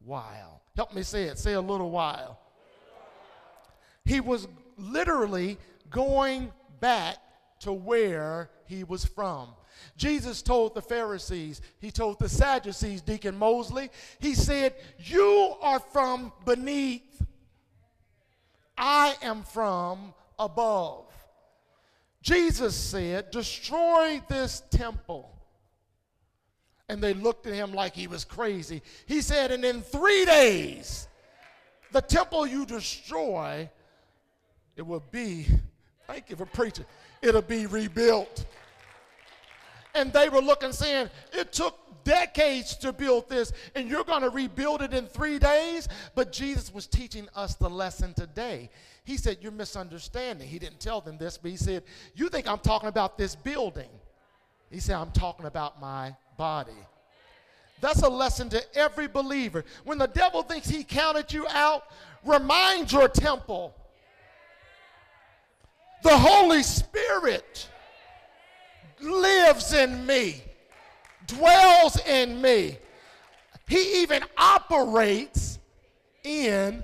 while. 0.00 0.62
Help 0.74 0.92
me 0.92 1.02
say 1.02 1.24
it. 1.24 1.38
Say 1.38 1.52
a 1.52 1.60
little 1.60 1.90
while. 1.90 2.40
He 4.04 4.20
was 4.20 4.48
literally 4.76 5.58
going 5.90 6.52
back 6.80 7.18
to 7.60 7.72
where 7.72 8.50
he 8.66 8.84
was 8.84 9.04
from. 9.04 9.48
Jesus 9.96 10.42
told 10.42 10.74
the 10.74 10.82
Pharisees, 10.82 11.60
he 11.80 11.90
told 11.90 12.18
the 12.18 12.28
Sadducees, 12.28 13.02
Deacon 13.02 13.36
Mosley, 13.36 13.90
he 14.18 14.34
said, 14.34 14.74
You 14.98 15.54
are 15.60 15.80
from 15.80 16.32
beneath, 16.44 17.22
I 18.76 19.16
am 19.22 19.42
from 19.42 20.14
above. 20.38 21.06
Jesus 22.22 22.76
said, 22.76 23.30
Destroy 23.30 24.20
this 24.28 24.62
temple. 24.70 25.34
And 26.88 27.02
they 27.02 27.12
looked 27.12 27.46
at 27.46 27.52
him 27.52 27.74
like 27.74 27.94
he 27.94 28.06
was 28.06 28.24
crazy. 28.24 28.82
He 29.06 29.20
said, 29.20 29.50
And 29.50 29.64
in 29.64 29.82
three 29.82 30.24
days, 30.24 31.08
the 31.92 32.00
temple 32.00 32.46
you 32.46 32.64
destroy, 32.66 33.68
it 34.76 34.86
will 34.86 35.02
be, 35.10 35.46
thank 36.06 36.30
you 36.30 36.36
for 36.36 36.46
preaching, 36.46 36.86
it'll 37.22 37.42
be 37.42 37.66
rebuilt. 37.66 38.46
And 39.98 40.12
they 40.12 40.28
were 40.28 40.40
looking, 40.40 40.72
saying, 40.72 41.10
It 41.32 41.52
took 41.52 41.76
decades 42.04 42.76
to 42.76 42.92
build 42.92 43.28
this, 43.28 43.52
and 43.74 43.88
you're 43.88 44.04
going 44.04 44.22
to 44.22 44.30
rebuild 44.30 44.80
it 44.80 44.94
in 44.94 45.06
three 45.06 45.38
days. 45.38 45.88
But 46.14 46.32
Jesus 46.32 46.72
was 46.72 46.86
teaching 46.86 47.28
us 47.34 47.56
the 47.56 47.68
lesson 47.68 48.14
today. 48.14 48.70
He 49.04 49.16
said, 49.16 49.38
You're 49.40 49.52
misunderstanding. 49.52 50.48
He 50.48 50.58
didn't 50.58 50.80
tell 50.80 51.00
them 51.00 51.18
this, 51.18 51.36
but 51.36 51.50
he 51.50 51.56
said, 51.56 51.82
You 52.14 52.28
think 52.28 52.48
I'm 52.48 52.60
talking 52.60 52.88
about 52.88 53.18
this 53.18 53.34
building. 53.34 53.90
He 54.70 54.80
said, 54.80 54.96
I'm 54.96 55.10
talking 55.10 55.46
about 55.46 55.80
my 55.80 56.14
body. 56.36 56.72
That's 57.80 58.02
a 58.02 58.08
lesson 58.08 58.48
to 58.50 58.76
every 58.76 59.08
believer. 59.08 59.64
When 59.84 59.98
the 59.98 60.08
devil 60.08 60.42
thinks 60.42 60.68
he 60.68 60.84
counted 60.84 61.32
you 61.32 61.46
out, 61.48 61.84
remind 62.24 62.92
your 62.92 63.08
temple. 63.08 63.74
The 66.02 66.16
Holy 66.16 66.62
Spirit 66.62 67.68
lives 69.00 69.72
in 69.72 70.06
me, 70.06 70.42
dwells 71.26 71.98
in 72.06 72.40
me. 72.40 72.78
He 73.68 74.02
even 74.02 74.22
operates 74.36 75.58
in. 76.24 76.82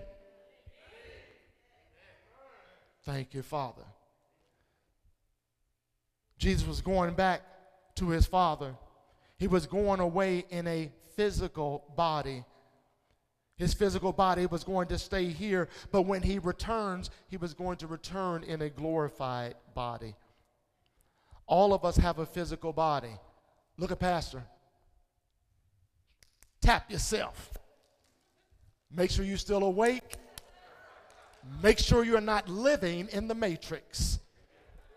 Thank 3.04 3.34
you, 3.34 3.42
Father. 3.42 3.82
Jesus 6.38 6.66
was 6.66 6.80
going 6.80 7.14
back 7.14 7.42
to 7.96 8.10
his 8.10 8.26
Father. 8.26 8.74
He 9.38 9.48
was 9.48 9.66
going 9.66 10.00
away 10.00 10.44
in 10.50 10.66
a 10.66 10.90
physical 11.16 11.84
body. 11.96 12.44
His 13.56 13.72
physical 13.72 14.12
body 14.12 14.46
was 14.46 14.64
going 14.64 14.88
to 14.88 14.98
stay 14.98 15.26
here, 15.26 15.68
but 15.92 16.02
when 16.02 16.22
he 16.22 16.38
returns, 16.38 17.10
he 17.28 17.36
was 17.36 17.54
going 17.54 17.76
to 17.78 17.86
return 17.86 18.42
in 18.42 18.62
a 18.62 18.68
glorified 18.68 19.54
body. 19.74 20.14
All 21.46 21.74
of 21.74 21.84
us 21.84 21.96
have 21.96 22.18
a 22.18 22.26
physical 22.26 22.72
body. 22.72 23.16
Look 23.76 23.90
at 23.90 23.98
Pastor. 23.98 24.42
Tap 26.60 26.90
yourself. 26.90 27.52
Make 28.90 29.10
sure 29.10 29.24
you're 29.24 29.36
still 29.36 29.62
awake. 29.62 30.16
Make 31.62 31.78
sure 31.78 32.04
you're 32.04 32.20
not 32.20 32.48
living 32.48 33.08
in 33.12 33.28
the 33.28 33.34
matrix. 33.34 34.18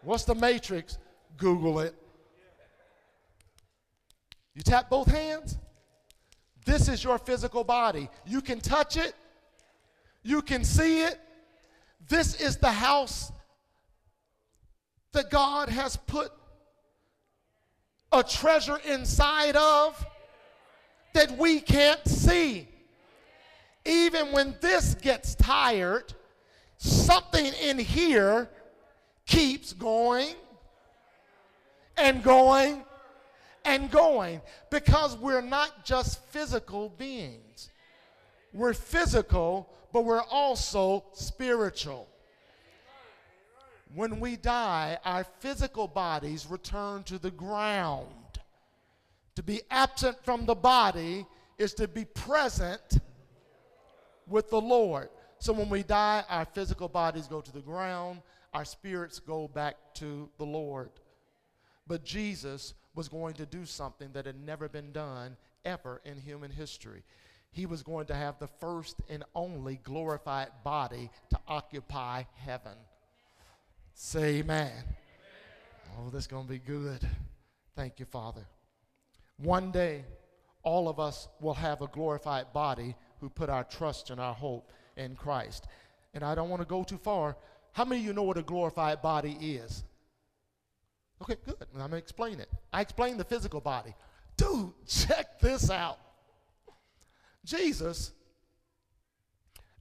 What's 0.02 0.24
the 0.24 0.36
matrix? 0.36 0.98
Google 1.38 1.80
it. 1.82 1.94
You 4.56 4.62
tap 4.62 4.90
both 4.90 5.08
hands. 5.08 5.58
This 6.66 6.90
is 6.90 7.04
your 7.04 7.18
physical 7.18 7.64
body. 7.64 8.10
You 8.26 8.42
can 8.42 8.60
touch 8.60 8.98
it, 8.98 9.14
you 10.24 10.42
can 10.42 10.64
see 10.64 11.04
it. 11.04 11.20
This 12.08 12.40
is 12.40 12.58
the 12.58 12.72
house 12.72 13.32
that 15.14 15.30
God 15.30 15.70
has 15.70 15.98
put 15.98 16.32
a 18.12 18.24
treasure 18.24 18.80
inside 18.86 19.56
of 19.56 20.06
that 21.14 21.38
we 21.38 21.60
can't 21.60 22.06
see. 22.08 22.68
Even 23.86 24.32
when 24.32 24.56
this 24.62 24.96
gets 24.96 25.36
tired, 25.36 26.14
something 26.78 27.46
in 27.64 27.80
here 27.80 28.50
keeps 29.26 29.74
going 29.74 30.36
and 31.98 32.24
going 32.24 32.84
and 33.66 33.92
going 33.92 34.42
because 34.70 35.18
we're 35.18 35.42
not 35.42 35.86
just 35.86 36.24
physical 36.28 36.90
beings. 36.90 37.70
We're 38.54 38.74
physical, 38.74 39.70
but 39.92 40.06
we're 40.06 40.24
also 40.24 41.04
spiritual. 41.14 42.08
When 43.94 44.20
we 44.20 44.36
die, 44.36 44.98
our 45.06 45.24
physical 45.40 45.88
bodies 45.88 46.46
return 46.46 47.04
to 47.04 47.18
the 47.18 47.32
ground. 47.32 48.08
To 49.36 49.44
be 49.44 49.62
absent 49.70 50.18
from 50.24 50.46
the 50.46 50.56
body 50.56 51.26
is 51.58 51.74
to 51.76 51.88
be 51.88 52.06
present 52.06 53.00
with 54.28 54.50
the 54.50 54.62
Lord. 54.62 55.10
So 55.40 55.54
when 55.54 55.70
we 55.70 55.84
die, 55.84 56.24
our 56.30 56.46
physical 56.46 56.88
bodies 56.88 57.28
go 57.28 57.42
to 57.42 57.52
the 57.52 57.62
ground, 57.62 58.22
our 58.54 58.66
spirits 58.66 59.20
go 59.20 59.48
back 59.48 59.76
to 59.96 60.30
the 60.38 60.46
Lord. 60.46 60.90
But 61.88 62.04
Jesus 62.04 62.74
was 62.96 63.08
going 63.08 63.36
to 63.36 63.46
do 63.46 63.66
something 63.66 64.10
that 64.14 64.26
had 64.26 64.44
never 64.44 64.68
been 64.68 64.92
done 64.92 65.38
ever 65.64 66.02
in 66.04 66.18
human 66.18 66.52
history. 66.52 67.04
He 67.52 67.66
was 67.66 67.84
going 67.84 68.08
to 68.08 68.16
have 68.16 68.40
the 68.40 68.48
first 68.48 68.98
and 69.10 69.24
only 69.36 69.80
glorified 69.84 70.50
body 70.64 71.10
to 71.30 71.40
occupy 71.48 72.24
heaven. 72.36 72.74
Say 74.00 74.36
amen. 74.38 74.72
Oh, 75.98 76.12
this 76.12 76.22
is 76.22 76.28
going 76.28 76.46
to 76.46 76.50
be 76.50 76.60
good. 76.60 77.02
Thank 77.76 78.00
you, 78.00 78.06
Father. 78.06 78.46
One 79.38 79.72
day, 79.72 80.06
all 80.62 80.88
of 80.88 81.00
us 81.00 81.28
will 81.42 81.56
have 81.56 81.82
a 81.82 81.88
glorified 81.88 82.54
body 82.54 82.96
who 83.20 83.28
put 83.28 83.50
our 83.50 83.64
trust 83.64 84.12
and 84.12 84.22
our 84.22 84.36
hope 84.36 84.72
in 84.98 85.16
Christ. 85.16 85.66
And 86.14 86.24
I 86.24 86.36
don't 86.36 86.50
want 86.50 86.62
to 86.62 86.68
go 86.68 86.84
too 86.84 87.00
far. 87.00 87.38
How 87.72 87.86
many 87.86 88.02
of 88.02 88.06
you 88.06 88.14
know 88.14 88.22
what 88.22 88.38
a 88.38 88.44
glorified 88.44 89.02
body 89.02 89.32
is? 89.32 89.84
Okay, 91.24 91.36
good. 91.44 91.56
I'm 91.74 91.80
going 91.80 91.90
to 91.90 91.98
explain 91.98 92.40
it. 92.40 92.50
I 92.72 92.82
explained 92.82 93.20
the 93.20 93.26
physical 93.26 93.62
body. 93.62 93.96
Dude, 94.38 94.74
check 94.88 95.40
this 95.40 95.72
out. 95.72 95.98
Jesus, 97.44 98.12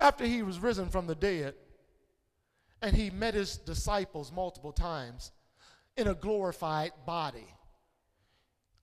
after 0.00 0.24
he 0.24 0.42
was 0.42 0.58
risen 0.58 0.88
from 0.88 1.06
the 1.06 1.14
dead, 1.14 1.52
and 2.86 2.94
he 2.96 3.10
met 3.10 3.34
his 3.34 3.58
disciples 3.58 4.30
multiple 4.30 4.70
times 4.70 5.32
in 5.96 6.06
a 6.06 6.14
glorified 6.14 6.92
body. 7.04 7.52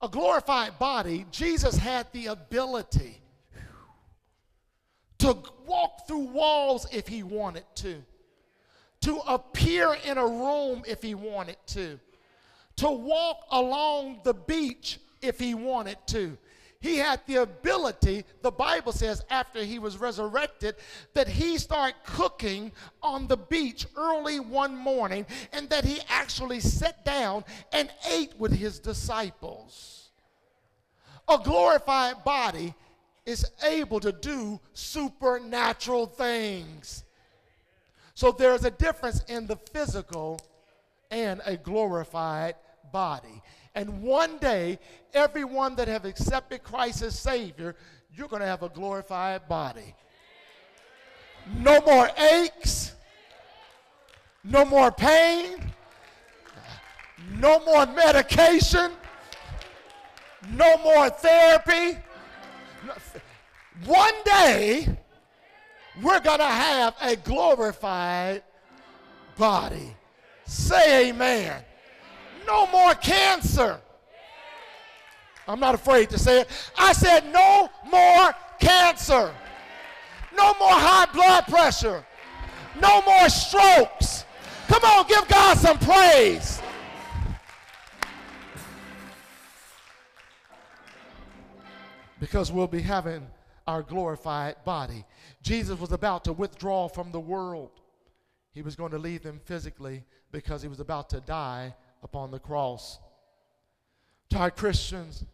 A 0.02 0.08
glorified 0.08 0.78
body, 0.78 1.24
Jesus 1.30 1.78
had 1.78 2.06
the 2.12 2.26
ability 2.26 3.22
to 5.16 5.34
walk 5.66 6.06
through 6.06 6.26
walls 6.26 6.86
if 6.92 7.08
he 7.08 7.22
wanted 7.22 7.64
to, 7.76 8.04
to 9.00 9.16
appear 9.26 9.96
in 10.04 10.18
a 10.18 10.26
room 10.26 10.82
if 10.86 11.02
he 11.02 11.14
wanted 11.14 11.56
to, 11.68 11.98
to 12.76 12.90
walk 12.90 13.38
along 13.52 14.20
the 14.22 14.34
beach 14.34 15.00
if 15.22 15.38
he 15.38 15.54
wanted 15.54 15.96
to. 16.08 16.36
He 16.84 16.98
had 16.98 17.22
the 17.24 17.36
ability, 17.36 18.26
the 18.42 18.50
Bible 18.50 18.92
says, 18.92 19.24
after 19.30 19.64
he 19.64 19.78
was 19.78 19.96
resurrected, 19.96 20.74
that 21.14 21.26
he 21.26 21.56
started 21.56 21.94
cooking 22.04 22.72
on 23.02 23.26
the 23.26 23.38
beach 23.38 23.86
early 23.96 24.38
one 24.38 24.76
morning 24.76 25.24
and 25.54 25.66
that 25.70 25.86
he 25.86 26.00
actually 26.10 26.60
sat 26.60 27.02
down 27.02 27.46
and 27.72 27.90
ate 28.10 28.38
with 28.38 28.52
his 28.52 28.80
disciples. 28.80 30.10
A 31.26 31.38
glorified 31.38 32.22
body 32.22 32.74
is 33.24 33.46
able 33.62 34.00
to 34.00 34.12
do 34.12 34.60
supernatural 34.74 36.04
things. 36.04 37.04
So 38.12 38.30
there's 38.30 38.66
a 38.66 38.70
difference 38.70 39.24
in 39.26 39.46
the 39.46 39.56
physical 39.72 40.38
and 41.10 41.40
a 41.46 41.56
glorified 41.56 42.56
body. 42.92 43.42
And 43.74 44.02
one 44.02 44.38
day, 44.38 44.78
everyone 45.12 45.74
that 45.76 45.88
have 45.88 46.04
accepted 46.04 46.62
Christ 46.62 47.02
as 47.02 47.18
Savior, 47.18 47.74
you're 48.14 48.28
going 48.28 48.40
to 48.40 48.46
have 48.46 48.62
a 48.62 48.68
glorified 48.68 49.48
body. 49.48 49.94
No 51.58 51.80
more 51.80 52.08
aches, 52.16 52.92
no 54.44 54.64
more 54.64 54.92
pain, 54.92 55.72
no 57.32 57.58
more 57.64 57.86
medication, 57.86 58.92
no 60.52 60.76
more 60.78 61.10
therapy. 61.10 61.98
One 63.84 64.14
day, 64.24 64.88
we're 66.02 66.20
going 66.20 66.38
to 66.38 66.44
have 66.44 66.94
a 67.00 67.16
glorified 67.16 68.42
body. 69.36 69.96
Say 70.46 71.08
amen. 71.08 71.62
No 72.46 72.66
more 72.66 72.94
cancer. 72.94 73.80
I'm 75.46 75.60
not 75.60 75.74
afraid 75.74 76.10
to 76.10 76.18
say 76.18 76.40
it. 76.42 76.48
I 76.76 76.92
said 76.92 77.32
no 77.32 77.70
more 77.90 78.34
cancer. 78.58 79.32
No 80.36 80.54
more 80.58 80.72
high 80.72 81.06
blood 81.12 81.44
pressure. 81.46 82.04
No 82.80 83.02
more 83.02 83.28
strokes. 83.28 84.24
Come 84.68 84.82
on, 84.84 85.06
give 85.06 85.28
God 85.28 85.58
some 85.58 85.78
praise. 85.78 86.60
Because 92.18 92.50
we'll 92.50 92.66
be 92.66 92.80
having 92.80 93.26
our 93.66 93.82
glorified 93.82 94.56
body. 94.64 95.04
Jesus 95.42 95.78
was 95.78 95.92
about 95.92 96.24
to 96.24 96.32
withdraw 96.32 96.88
from 96.88 97.12
the 97.12 97.20
world. 97.20 97.70
He 98.52 98.62
was 98.62 98.76
going 98.76 98.92
to 98.92 98.98
leave 98.98 99.22
them 99.22 99.40
physically 99.44 100.04
because 100.32 100.62
he 100.62 100.68
was 100.68 100.80
about 100.80 101.10
to 101.10 101.20
die 101.20 101.74
upon 102.04 102.30
the 102.30 102.38
cross. 102.38 103.00
To 104.30 104.38
our 104.38 104.50
Christians, 104.50 105.24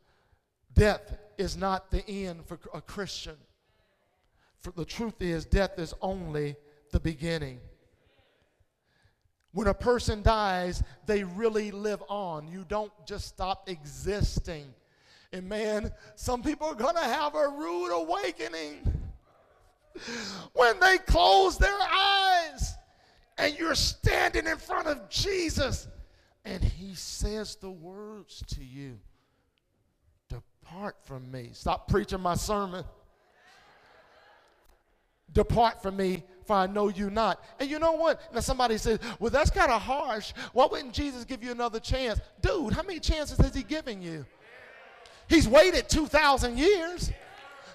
death 0.73 1.19
is 1.37 1.57
not 1.57 1.91
the 1.91 2.09
end 2.09 2.47
for 2.47 2.59
a 2.73 2.81
Christian. 2.81 3.37
For 4.61 4.73
the 4.73 4.85
truth 4.85 5.21
is, 5.21 5.45
death 5.45 5.79
is 5.79 5.93
only 6.01 6.57
the 6.93 7.01
beginning. 7.01 7.61
When 9.53 9.67
a 9.67 9.75
person 9.75 10.23
dies, 10.23 10.83
they 11.07 11.25
really 11.25 11.73
live 11.73 12.03
on. 12.09 12.47
You 12.47 12.65
don't 12.69 12.93
just 13.05 13.27
stop 13.27 13.69
existing. 13.69 14.73
And 15.33 15.49
man, 15.49 15.91
some 16.15 16.43
people 16.43 16.69
are 16.69 16.75
going 16.75 16.95
to 16.95 17.05
have 17.05 17.35
a 17.35 17.49
rude 17.49 17.93
awakening 17.93 19.11
when 20.53 20.79
they 20.79 20.99
close 20.99 21.59
their 21.59 21.79
eyes 21.93 22.75
and 23.39 23.59
you're 23.59 23.75
standing 23.75 24.47
in 24.47 24.57
front 24.57 24.87
of 24.87 25.09
Jesus 25.09 25.89
and 26.45 26.63
he 26.63 26.95
says 26.95 27.57
the 27.57 27.71
words 27.71 28.43
to 28.49 28.65
you 28.65 28.99
Depart 30.29 30.97
from 31.03 31.31
me. 31.31 31.51
Stop 31.53 31.89
preaching 31.89 32.21
my 32.21 32.35
sermon. 32.35 32.85
Depart 35.33 35.83
from 35.83 35.97
me, 35.97 36.23
for 36.45 36.55
I 36.55 36.67
know 36.67 36.89
you 36.89 37.11
not. 37.11 37.43
And 37.59 37.69
you 37.69 37.79
know 37.79 37.93
what? 37.93 38.21
Now 38.33 38.41
somebody 38.41 38.79
says, 38.79 38.99
well, 39.19 39.31
that's 39.31 39.51
kind 39.51 39.71
of 39.71 39.83
harsh. 39.83 40.33
Why 40.53 40.67
wouldn't 40.67 40.93
Jesus 40.93 41.25
give 41.25 41.43
you 41.43 41.51
another 41.53 41.81
chance? 41.81 42.21
Dude, 42.41 42.73
how 42.73 42.83
many 42.83 43.01
chances 43.01 43.39
has 43.39 43.55
he 43.55 43.63
given 43.63 44.03
you? 44.03 44.25
He's 45.29 45.49
waited 45.49 45.89
2,000 45.89 46.59
years 46.59 47.13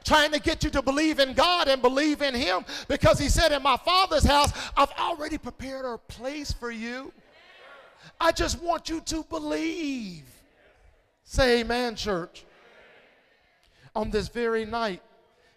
trying 0.03 0.31
to 0.31 0.39
get 0.39 0.63
you 0.63 0.69
to 0.69 0.81
believe 0.81 1.19
in 1.19 1.33
God 1.33 1.67
and 1.67 1.81
believe 1.81 2.21
in 2.21 2.35
him 2.35 2.63
because 2.87 3.19
he 3.19 3.27
said, 3.27 3.51
in 3.51 3.63
my 3.63 3.77
Father's 3.77 4.23
house, 4.23 4.51
I've 4.77 4.91
already 4.99 5.37
prepared 5.37 5.85
a 5.85 5.97
place 5.97 6.51
for 6.51 6.71
you. 6.71 7.11
I 8.19 8.31
just 8.31 8.61
want 8.61 8.89
you 8.89 9.01
to 9.01 9.23
believe. 9.23 10.23
Say 11.23 11.61
amen, 11.61 11.95
church. 11.95 12.45
On 13.95 14.09
this 14.09 14.27
very 14.27 14.65
night, 14.65 15.01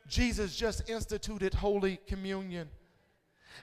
Jesus 0.09 0.57
just 0.57 0.89
instituted 0.89 1.55
Holy 1.55 1.99
Communion. 2.07 2.69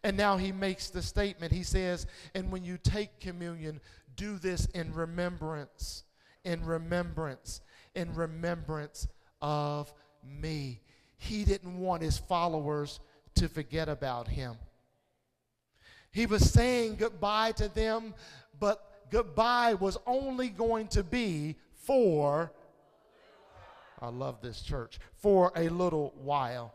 And 0.04 0.16
now 0.18 0.38
he 0.38 0.52
makes 0.52 0.90
the 0.90 1.02
statement. 1.02 1.52
He 1.52 1.64
says, 1.64 2.06
And 2.34 2.52
when 2.52 2.64
you 2.64 2.78
take 2.78 3.20
communion, 3.20 3.80
do 4.16 4.38
this 4.38 4.66
in 4.68 4.94
remembrance, 4.94 6.04
in 6.44 6.64
remembrance, 6.66 7.62
in 7.96 8.14
remembrance 8.14 9.08
of 9.42 9.92
me. 10.24 10.82
He 11.18 11.44
didn't 11.46 11.80
want 11.80 12.04
his 12.04 12.18
followers 12.18 13.00
to 13.36 13.48
forget 13.48 13.90
about 13.90 14.28
him. 14.28 14.56
He 16.12 16.26
was 16.26 16.50
saying 16.50 16.96
goodbye 16.96 17.52
to 17.54 17.68
them 17.68 18.14
but 18.60 19.08
goodbye 19.10 19.74
was 19.74 19.98
only 20.06 20.50
going 20.50 20.88
to 20.90 21.04
be 21.04 21.56
for, 21.74 22.52
I 24.02 24.10
love 24.10 24.42
this 24.42 24.62
church, 24.62 25.00
for 25.16 25.52
a 25.56 25.70
little 25.70 26.14
while. 26.22 26.74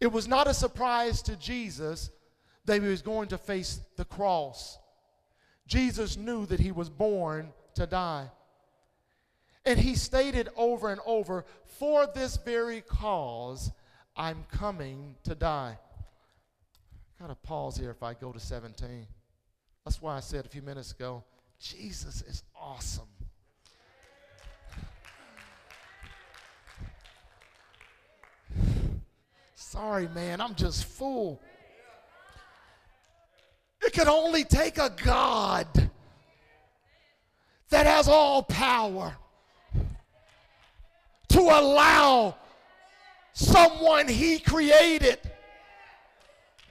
It 0.00 0.12
was 0.12 0.26
not 0.26 0.46
a 0.46 0.54
surprise 0.54 1.22
to 1.22 1.36
Jesus 1.36 2.10
that 2.64 2.82
he 2.82 2.88
was 2.88 3.02
going 3.02 3.28
to 3.28 3.38
face 3.38 3.80
the 3.96 4.04
cross. 4.04 4.78
Jesus 5.66 6.16
knew 6.16 6.46
that 6.46 6.60
he 6.60 6.72
was 6.72 6.90
born 6.90 7.52
to 7.74 7.86
die. 7.86 8.30
And 9.64 9.78
he 9.78 9.94
stated 9.94 10.48
over 10.56 10.90
and 10.90 11.00
over, 11.06 11.44
For 11.78 12.06
this 12.06 12.36
very 12.36 12.80
cause, 12.80 13.70
I'm 14.16 14.44
coming 14.50 15.16
to 15.24 15.34
die. 15.34 15.78
i 17.18 17.22
Got 17.22 17.28
to 17.28 17.34
pause 17.36 17.76
here 17.76 17.90
if 17.90 18.02
I 18.02 18.14
go 18.14 18.32
to 18.32 18.40
17. 18.40 19.06
That's 19.84 20.00
why 20.00 20.16
I 20.16 20.20
said 20.20 20.46
a 20.46 20.48
few 20.48 20.62
minutes 20.62 20.92
ago 20.92 21.24
Jesus 21.58 22.22
is 22.22 22.42
awesome. 22.60 23.06
Sorry, 29.54 30.08
man, 30.08 30.40
I'm 30.40 30.54
just 30.54 30.84
full. 30.84 31.40
It 33.80 33.92
can 33.92 34.08
only 34.08 34.44
take 34.44 34.76
a 34.78 34.90
God 35.04 35.66
that 37.70 37.86
has 37.86 38.06
all 38.06 38.42
power 38.42 39.16
to 41.28 41.40
allow 41.40 42.36
someone 43.32 44.08
he 44.08 44.38
created 44.38 45.18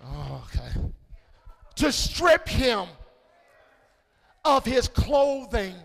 oh, 0.05 0.45
okay, 0.45 0.79
to 1.75 1.91
strip 1.91 2.47
him 2.47 2.87
of 4.43 4.65
his 4.65 4.87
clothing. 4.87 5.75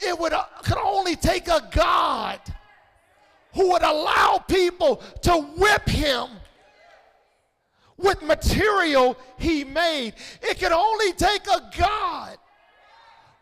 It 0.00 0.18
would 0.18 0.32
uh, 0.32 0.44
could 0.62 0.78
only 0.78 1.16
take 1.16 1.48
a 1.48 1.66
God 1.72 2.40
who 3.54 3.70
would 3.72 3.82
allow 3.82 4.42
people 4.46 5.02
to 5.22 5.36
whip 5.56 5.88
him 5.88 6.28
with 7.96 8.22
material 8.22 9.16
he 9.38 9.64
made. 9.64 10.14
It 10.42 10.58
could 10.60 10.72
only 10.72 11.12
take 11.14 11.46
a 11.46 11.70
God 11.76 12.38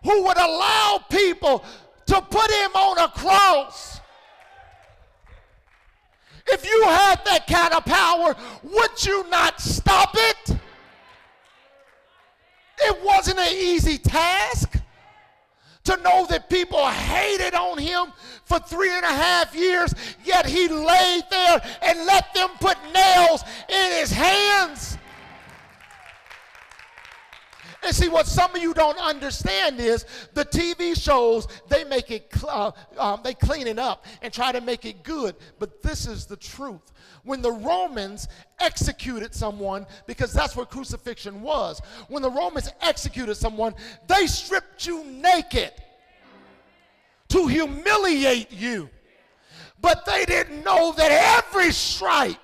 who 0.03 0.25
would 0.25 0.38
allow 0.38 1.05
people 1.11 1.64
to 2.07 2.21
put 2.21 2.51
him 2.51 2.71
on 2.75 2.99
a 2.99 3.09
cross. 3.09 4.01
If 6.47 6.64
you 6.64 6.85
had 6.85 7.25
that 7.25 7.47
kind 7.47 7.75
of 7.75 7.85
power, 7.85 8.37
would 8.62 9.05
you 9.05 9.29
not 9.29 9.61
stop 9.61 10.14
it? 10.14 10.56
It 12.79 13.05
wasn't 13.05 13.39
an 13.39 13.53
easy 13.53 13.99
task 13.99 14.79
to 15.85 15.97
know 15.99 16.27
that 16.27 16.51
people 16.51 16.85
hated 16.87 17.55
on 17.55 17.79
him 17.79 18.12
for 18.45 18.59
three 18.59 18.91
and 18.91 19.05
a 19.05 19.09
half 19.09 19.55
years, 19.55 19.95
yet 20.25 20.47
he 20.47 20.69
laid 20.69 21.23
there 21.31 21.62
and 21.83 22.07
let 22.07 22.35
them 22.35 22.51
put 22.61 22.77
nails 22.93 23.43
in 23.69 23.93
his 23.93 24.11
hands. 24.11 24.56
And 27.87 27.94
see, 27.94 28.09
what 28.09 28.27
some 28.27 28.53
of 28.53 28.61
you 28.61 28.75
don't 28.75 28.99
understand 28.99 29.79
is 29.79 30.05
the 30.35 30.44
TV 30.44 31.01
shows, 31.01 31.46
they 31.68 31.85
make 31.85 32.11
it, 32.11 32.33
uh, 32.49 32.72
um, 32.99 33.20
they 33.22 33.33
clean 33.33 33.68
it 33.68 33.79
up 33.79 34.05
and 34.22 34.33
try 34.33 34.51
to 34.51 34.61
make 34.61 34.85
it 34.85 35.05
good. 35.05 35.37
But 35.61 35.83
this 35.83 36.09
is 36.09 36.27
the 36.27 36.37
truth. 36.37 36.92
When 37.22 37.42
the 37.42 37.53
Romans 37.53 38.27
executed 38.59 39.37
someone, 39.37 39.87
because 40.09 40.33
that's 40.33 40.57
what 40.57 40.68
crucifixion 40.68 41.42
was, 41.42 41.81
when 42.09 42.25
the 42.25 42.31
Romans 42.31 42.72
executed 42.83 43.37
someone, 43.37 43.72
they 44.09 44.27
stripped 44.27 44.85
you 44.85 45.05
naked 45.05 45.70
to 47.29 47.46
humiliate 47.46 48.51
you. 48.51 48.90
But 49.81 50.05
they 50.07 50.25
didn't 50.25 50.64
know 50.64 50.92
that 50.96 51.44
every 51.46 51.70
stripe 51.70 52.37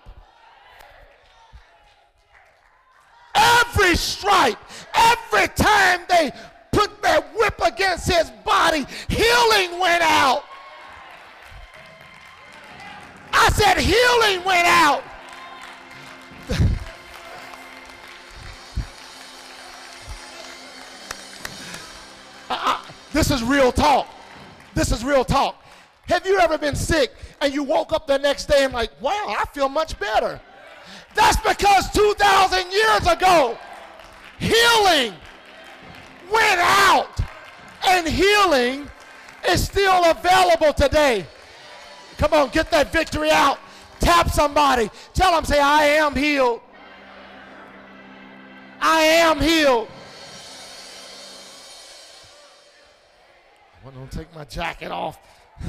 every 3.34 3.96
stripe, 3.96 4.58
every 4.94 5.48
time 5.48 6.00
they 6.08 6.32
put 6.70 7.02
their 7.02 7.20
whip 7.36 7.60
against 7.62 8.10
his 8.10 8.30
body, 8.44 8.86
healing 9.08 9.80
went 9.80 10.02
out. 10.02 10.44
I 13.32 13.48
said, 13.50 13.78
healing 13.78 14.44
went 14.44 14.66
out. 14.66 15.02
this 23.12 23.30
is 23.30 23.42
real 23.42 23.72
talk. 23.72 24.08
This 24.74 24.92
is 24.92 25.04
real 25.04 25.24
talk. 25.24 25.62
Have 26.08 26.26
you 26.26 26.38
ever 26.38 26.58
been 26.58 26.76
sick 26.76 27.12
and 27.40 27.54
you 27.54 27.62
woke 27.62 27.92
up 27.92 28.06
the 28.06 28.18
next 28.18 28.46
day 28.46 28.64
and 28.64 28.72
like, 28.72 28.90
wow, 29.00 29.26
I 29.28 29.44
feel 29.52 29.68
much 29.68 29.98
better? 29.98 30.40
That's 31.14 31.36
because 31.36 31.90
2,000 31.90 32.72
years 32.72 33.06
ago, 33.06 33.58
healing 34.38 35.14
went 36.32 36.60
out, 36.60 37.20
and 37.86 38.06
healing 38.06 38.88
is 39.48 39.64
still 39.64 40.10
available 40.10 40.72
today. 40.72 41.26
Come 42.18 42.32
on, 42.34 42.48
get 42.50 42.70
that 42.70 42.92
victory 42.92 43.30
out. 43.30 43.58
Tap 44.00 44.30
somebody. 44.30 44.90
Tell 45.14 45.32
them, 45.32 45.44
say, 45.44 45.60
I 45.60 45.84
am 45.84 46.14
healed. 46.14 46.60
I 48.80 49.02
am 49.02 49.40
healed. 49.40 49.88
I'm 53.84 53.94
going 53.94 54.08
to 54.08 54.18
take 54.18 54.34
my 54.34 54.44
jacket 54.44 54.90
off. 54.90 55.18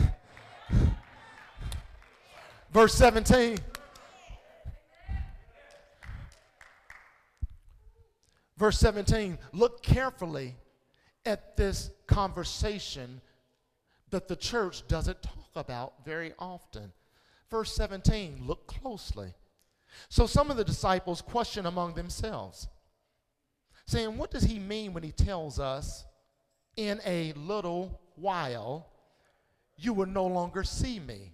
Verse 2.71 2.93
17. 2.95 3.57
Verse 8.63 8.79
17, 8.79 9.37
look 9.51 9.83
carefully 9.83 10.55
at 11.25 11.57
this 11.57 11.91
conversation 12.07 13.19
that 14.09 14.29
the 14.29 14.37
church 14.37 14.87
doesn't 14.87 15.21
talk 15.21 15.49
about 15.53 16.05
very 16.05 16.31
often. 16.39 16.93
Verse 17.51 17.75
17, 17.75 18.41
look 18.47 18.65
closely. 18.65 19.33
So 20.07 20.25
some 20.25 20.49
of 20.49 20.55
the 20.55 20.63
disciples 20.63 21.21
question 21.21 21.65
among 21.65 21.95
themselves, 21.95 22.69
saying, 23.85 24.17
What 24.17 24.31
does 24.31 24.43
he 24.43 24.59
mean 24.59 24.93
when 24.93 25.03
he 25.03 25.11
tells 25.11 25.59
us, 25.59 26.05
in 26.77 27.01
a 27.05 27.33
little 27.33 27.99
while, 28.15 28.87
you 29.75 29.91
will 29.91 30.05
no 30.05 30.25
longer 30.25 30.63
see 30.63 31.01
me? 31.01 31.33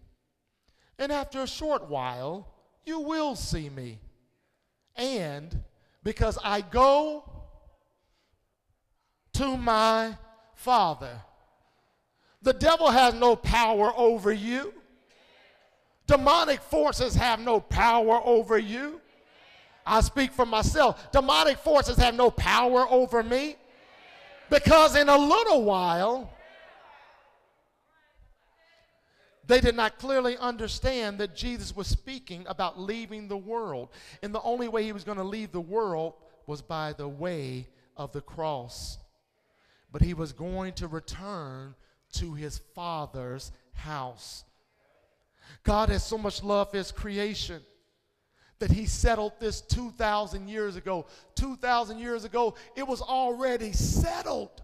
And 0.98 1.12
after 1.12 1.44
a 1.44 1.48
short 1.48 1.90
while, 1.90 2.48
you 2.88 3.00
will 3.02 3.36
see 3.36 3.70
me. 3.70 4.00
And 4.96 5.64
because 6.04 6.38
I 6.44 6.62
go 6.62 7.24
to 9.34 9.58
my 9.58 10.18
Father. 10.56 11.22
The 12.42 12.54
devil 12.54 12.90
has 12.90 13.14
no 13.14 13.36
power 13.36 13.92
over 13.96 14.32
you. 14.32 14.74
Demonic 16.08 16.62
forces 16.62 17.16
have 17.16 17.40
no 17.40 17.60
power 17.60 18.20
over 18.24 18.58
you. 18.58 19.00
I 19.86 20.02
speak 20.02 20.32
for 20.32 20.46
myself. 20.46 21.12
Demonic 21.12 21.58
forces 21.58 21.98
have 21.98 22.16
no 22.16 22.32
power 22.32 22.88
over 22.90 23.24
me 23.24 23.56
because 24.50 24.96
in 24.96 25.10
a 25.10 25.18
little 25.18 25.64
while, 25.64 26.32
They 29.50 29.60
did 29.60 29.76
not 29.76 29.98
clearly 29.98 30.38
understand 30.38 31.18
that 31.18 31.36
Jesus 31.36 31.76
was 31.76 31.88
speaking 31.88 32.46
about 32.48 32.80
leaving 32.80 33.28
the 33.28 33.36
world. 33.36 33.90
And 34.22 34.34
the 34.34 34.44
only 34.44 34.68
way 34.68 34.84
he 34.84 34.92
was 34.92 35.04
going 35.04 35.18
to 35.18 35.24
leave 35.24 35.52
the 35.52 35.60
world 35.60 36.14
was 36.46 36.62
by 36.62 36.94
the 36.94 37.08
way 37.08 37.68
of 37.98 38.12
the 38.12 38.22
cross. 38.22 39.00
But 39.92 40.04
he 40.04 40.14
was 40.14 40.34
going 40.34 40.74
to 40.74 40.88
return 40.88 41.74
to 42.14 42.36
his 42.36 42.60
Father's 42.76 43.52
house. 43.74 44.44
God 45.64 45.90
has 45.90 46.06
so 46.06 46.20
much 46.20 46.44
love 46.44 46.70
for 46.70 46.78
his 46.78 46.92
creation 46.92 47.64
that 48.60 48.70
he 48.70 48.86
settled 48.86 49.34
this 49.40 49.62
2,000 49.62 50.48
years 50.48 50.76
ago. 50.76 51.08
2,000 51.34 51.98
years 51.98 52.24
ago, 52.24 52.54
it 52.76 52.88
was 52.88 53.02
already 53.02 53.72
settled 53.72 54.62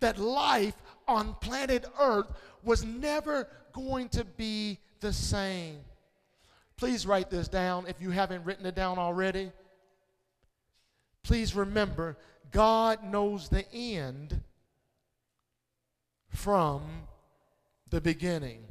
that 0.00 0.18
life 0.18 0.74
on 1.06 1.34
planet 1.40 1.84
Earth 1.98 2.32
was 2.64 2.84
never 2.84 3.48
going 3.72 4.08
to 4.10 4.24
be 4.24 4.78
the 5.00 5.12
same. 5.12 5.78
Please 6.76 7.06
write 7.06 7.30
this 7.30 7.48
down 7.48 7.86
if 7.86 8.00
you 8.00 8.10
haven't 8.10 8.44
written 8.44 8.66
it 8.66 8.74
down 8.74 8.98
already. 8.98 9.52
Please 11.22 11.54
remember, 11.54 12.16
God 12.50 13.04
knows 13.04 13.48
the 13.48 13.70
end 13.72 14.40
from 16.28 16.82
the 17.90 18.00
beginning. 18.00 18.64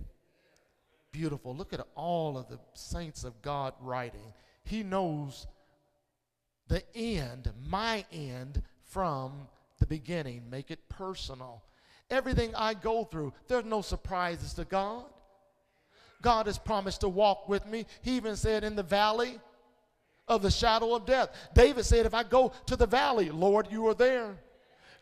Beautiful. 1.12 1.56
Look 1.56 1.74
at 1.74 1.86
all 1.96 2.38
of 2.38 2.48
the 2.50 2.60
saints 2.74 3.24
of 3.24 3.42
God 3.42 3.74
writing. 3.80 4.34
He 4.64 4.84
knows 4.84 5.48
the 6.68 6.84
end, 6.96 7.52
my 7.68 8.06
end, 8.12 8.62
from 8.84 9.48
the 9.80 9.86
beginning. 9.86 10.50
Make 10.50 10.72
it 10.72 10.88
personal. 10.90 11.64
Everything 12.12 12.54
I 12.56 12.76
go 12.76 13.06
through, 13.06 13.34
there's 13.48 13.66
no 13.66 13.82
surprises 13.82 14.54
to 14.54 14.66
God. 14.66 15.06
God 16.22 16.46
has 16.46 16.60
promised 16.60 17.02
to 17.02 17.10
walk 17.10 17.50
with 17.50 17.66
me. 17.66 17.88
He 18.04 18.12
even 18.18 18.36
said, 18.36 18.64
in 18.64 18.76
the 18.76 18.84
valley 18.84 19.40
of 20.28 20.42
the 20.44 20.52
shadow 20.52 20.94
of 20.94 21.06
death. 21.06 21.30
David 21.56 21.86
said, 21.86 22.06
if 22.06 22.14
I 22.14 22.24
go 22.24 22.52
to 22.68 22.76
the 22.76 22.86
valley, 22.86 23.30
Lord, 23.32 23.68
you 23.72 23.88
are 23.88 23.96
there. 23.96 24.36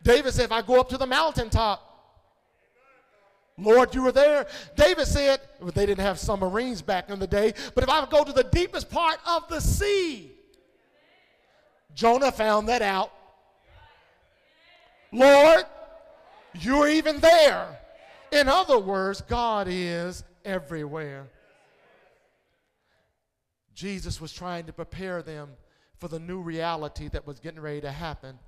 David 0.02 0.32
said, 0.32 0.46
if 0.46 0.52
I 0.52 0.62
go 0.62 0.80
up 0.80 0.88
to 0.90 0.96
the 0.96 1.06
mountaintop, 1.06 1.86
Lord, 3.58 3.94
you 3.94 4.02
were 4.02 4.12
there. 4.12 4.46
David 4.74 5.06
said, 5.06 5.40
well, 5.60 5.72
they 5.72 5.84
didn't 5.84 6.00
have 6.00 6.18
submarines 6.18 6.80
back 6.80 7.10
in 7.10 7.18
the 7.18 7.26
day, 7.26 7.52
but 7.74 7.84
if 7.84 7.90
I 7.90 8.06
go 8.06 8.24
to 8.24 8.32
the 8.32 8.44
deepest 8.44 8.90
part 8.90 9.18
of 9.26 9.46
the 9.48 9.60
sea, 9.60 10.32
Jonah 11.94 12.32
found 12.32 12.68
that 12.68 12.80
out. 12.80 13.12
Lord, 15.12 15.64
you're 16.54 16.88
even 16.88 17.20
there. 17.20 17.78
In 18.32 18.48
other 18.48 18.78
words, 18.78 19.20
God 19.22 19.66
is 19.68 20.24
everywhere. 20.44 21.28
Jesus 23.74 24.20
was 24.20 24.32
trying 24.32 24.66
to 24.66 24.72
prepare 24.72 25.22
them 25.22 25.50
for 25.98 26.08
the 26.08 26.18
new 26.18 26.40
reality 26.40 27.08
that 27.08 27.26
was 27.26 27.40
getting 27.40 27.60
ready 27.60 27.80
to 27.80 27.90
happen. 27.90 28.38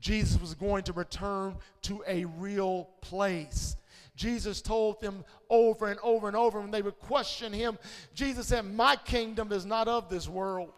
Jesus 0.00 0.40
was 0.40 0.54
going 0.54 0.84
to 0.84 0.92
return 0.92 1.56
to 1.82 2.02
a 2.06 2.24
real 2.24 2.88
place. 3.00 3.76
Jesus 4.14 4.60
told 4.60 5.00
them 5.00 5.24
over 5.48 5.88
and 5.88 5.98
over 6.02 6.28
and 6.28 6.36
over 6.36 6.60
when 6.60 6.70
they 6.70 6.82
would 6.82 6.98
question 6.98 7.52
him. 7.52 7.78
Jesus 8.14 8.48
said, 8.48 8.64
My 8.64 8.96
kingdom 8.96 9.52
is 9.52 9.64
not 9.64 9.88
of 9.88 10.08
this 10.08 10.28
world. 10.28 10.72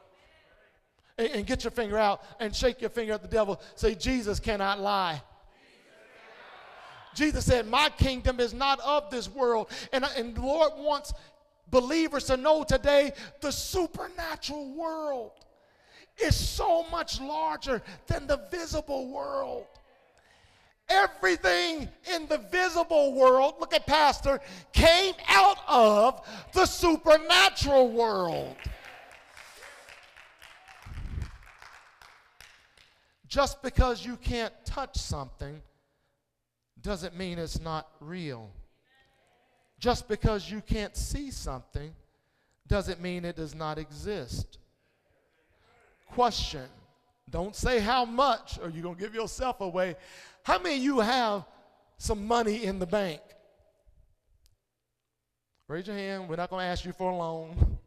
And, 1.19 1.29
and 1.29 1.47
get 1.47 1.65
your 1.65 1.71
finger 1.71 1.99
out 1.99 2.23
and 2.39 2.55
shake 2.55 2.81
your 2.81 2.91
finger 2.91 3.15
at 3.15 3.23
the 3.23 3.29
devil. 3.29 3.61
Say, 3.75 3.95
Jesus 3.95 4.41
cannot 4.41 4.81
lie. 4.81 5.23
Jesus 7.15 7.45
said, 7.45 7.67
My 7.67 7.89
kingdom 7.91 8.41
is 8.41 8.55
not 8.55 8.81
of 8.81 9.11
this 9.11 9.29
world. 9.29 9.71
And, 9.93 10.05
and 10.17 10.35
the 10.35 10.41
Lord 10.41 10.73
wants 10.77 11.13
believers 11.71 12.25
to 12.25 12.37
know 12.37 12.65
today 12.65 13.13
the 13.41 13.51
supernatural 13.51 14.71
world 14.73 15.33
is 16.23 16.37
so 16.37 16.85
much 16.91 17.21
larger 17.21 17.83
than 18.07 18.27
the 18.27 18.41
visible 18.51 19.09
world. 19.09 19.67
Everything 20.89 21.89
in 22.13 22.27
the 22.27 22.39
visible 22.51 23.15
world, 23.15 23.55
look 23.61 23.73
at 23.73 23.87
Pastor, 23.87 24.41
came 24.73 25.15
out 25.29 25.59
of 25.69 26.21
the 26.53 26.67
supernatural 26.67 27.91
world. 27.93 28.57
Just 33.29 33.63
because 33.63 34.05
you 34.05 34.17
can't 34.17 34.53
touch 34.65 34.97
something 34.97 35.63
doesn't 36.83 37.17
mean 37.17 37.39
it's 37.39 37.61
not 37.61 37.89
real. 38.01 38.51
Just 39.79 40.09
because 40.09 40.51
you 40.51 40.61
can't 40.61 40.97
see 40.97 41.31
something 41.31 41.95
doesn't 42.69 43.01
mean 43.01 43.25
it 43.25 43.37
does 43.37 43.55
not 43.55 43.79
exist. 43.79 44.59
Question 46.09 46.69
Don't 47.29 47.55
say 47.55 47.81
how 47.81 48.05
much, 48.05 48.59
or 48.63 48.69
you're 48.69 48.83
going 48.83 48.97
to 48.97 49.01
give 49.01 49.15
yourself 49.15 49.61
away. 49.61 49.97
How 50.43 50.59
many 50.59 50.77
of 50.77 50.83
you 50.83 51.01
have 51.01 51.45
some 51.99 52.27
money 52.27 52.65
in 52.65 52.79
the 52.79 52.87
bank? 52.87 53.21
Raise 55.69 55.87
your 55.87 55.97
hand. 55.97 56.29
We're 56.29 56.37
not 56.37 56.51
going 56.51 56.65
to 56.65 56.67
ask 56.67 56.85
you 56.85 56.93
for 56.93 57.11
a 57.13 57.17
loan. 57.17 57.79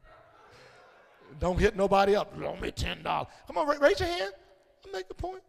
Don't 1.39 1.60
hit 1.60 1.75
nobody 1.75 2.15
up. 2.15 2.34
Loan 2.38 2.60
me 2.62 2.71
$10. 2.71 3.03
Come 3.03 3.58
on, 3.58 3.79
raise 3.79 3.99
your 3.99 4.08
hand 4.08 4.34
I 4.86 4.91
make 4.91 5.06
a 5.10 5.13
point. 5.13 5.41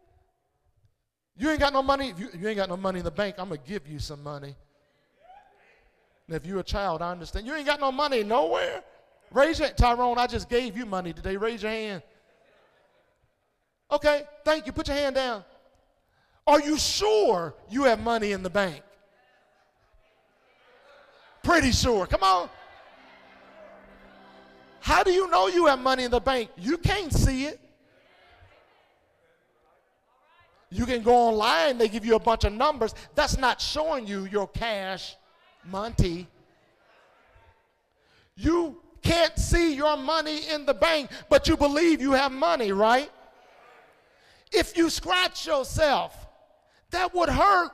You 1.36 1.50
ain't 1.50 1.60
got 1.60 1.72
no 1.72 1.82
money. 1.82 2.10
If 2.10 2.20
you, 2.20 2.28
you 2.38 2.48
ain't 2.48 2.56
got 2.56 2.68
no 2.68 2.76
money 2.76 3.00
in 3.00 3.04
the 3.04 3.10
bank, 3.10 3.36
I'm 3.38 3.48
going 3.48 3.60
to 3.60 3.68
give 3.68 3.86
you 3.88 3.98
some 3.98 4.22
money. 4.22 4.54
And 6.26 6.36
if 6.36 6.46
you're 6.46 6.60
a 6.60 6.64
child, 6.64 7.02
I 7.02 7.10
understand. 7.10 7.46
You 7.46 7.54
ain't 7.54 7.66
got 7.66 7.80
no 7.80 7.92
money 7.92 8.22
nowhere. 8.22 8.82
Raise 9.32 9.58
your 9.58 9.68
Tyrone, 9.70 10.16
I 10.16 10.26
just 10.26 10.48
gave 10.48 10.76
you 10.76 10.86
money 10.86 11.12
today. 11.12 11.36
Raise 11.36 11.62
your 11.62 11.72
hand. 11.72 12.02
Okay, 13.90 14.22
thank 14.44 14.66
you. 14.66 14.72
Put 14.72 14.88
your 14.88 14.96
hand 14.96 15.16
down. 15.16 15.44
Are 16.46 16.60
you 16.60 16.78
sure 16.78 17.54
you 17.70 17.84
have 17.84 18.00
money 18.00 18.32
in 18.32 18.42
the 18.42 18.50
bank? 18.50 18.82
Pretty 21.42 21.72
sure. 21.72 22.06
Come 22.06 22.22
on. 22.22 22.48
How 24.80 25.02
do 25.02 25.10
you 25.10 25.30
know 25.30 25.48
you 25.48 25.66
have 25.66 25.78
money 25.78 26.04
in 26.04 26.10
the 26.10 26.20
bank? 26.20 26.50
You 26.56 26.78
can't 26.78 27.12
see 27.12 27.46
it. 27.46 27.60
You 30.74 30.86
can 30.86 31.04
go 31.04 31.14
online, 31.14 31.78
they 31.78 31.86
give 31.86 32.04
you 32.04 32.16
a 32.16 32.18
bunch 32.18 32.42
of 32.42 32.52
numbers. 32.52 32.96
That's 33.14 33.38
not 33.38 33.60
showing 33.60 34.08
you 34.08 34.24
your 34.24 34.48
cash, 34.48 35.14
Monty. 35.70 36.26
You 38.34 38.80
can't 39.00 39.38
see 39.38 39.76
your 39.76 39.96
money 39.96 40.48
in 40.52 40.66
the 40.66 40.74
bank, 40.74 41.10
but 41.28 41.46
you 41.46 41.56
believe 41.56 42.00
you 42.00 42.10
have 42.10 42.32
money, 42.32 42.72
right? 42.72 43.08
If 44.50 44.76
you 44.76 44.90
scratch 44.90 45.46
yourself, 45.46 46.26
that 46.90 47.14
would 47.14 47.28
hurt. 47.28 47.70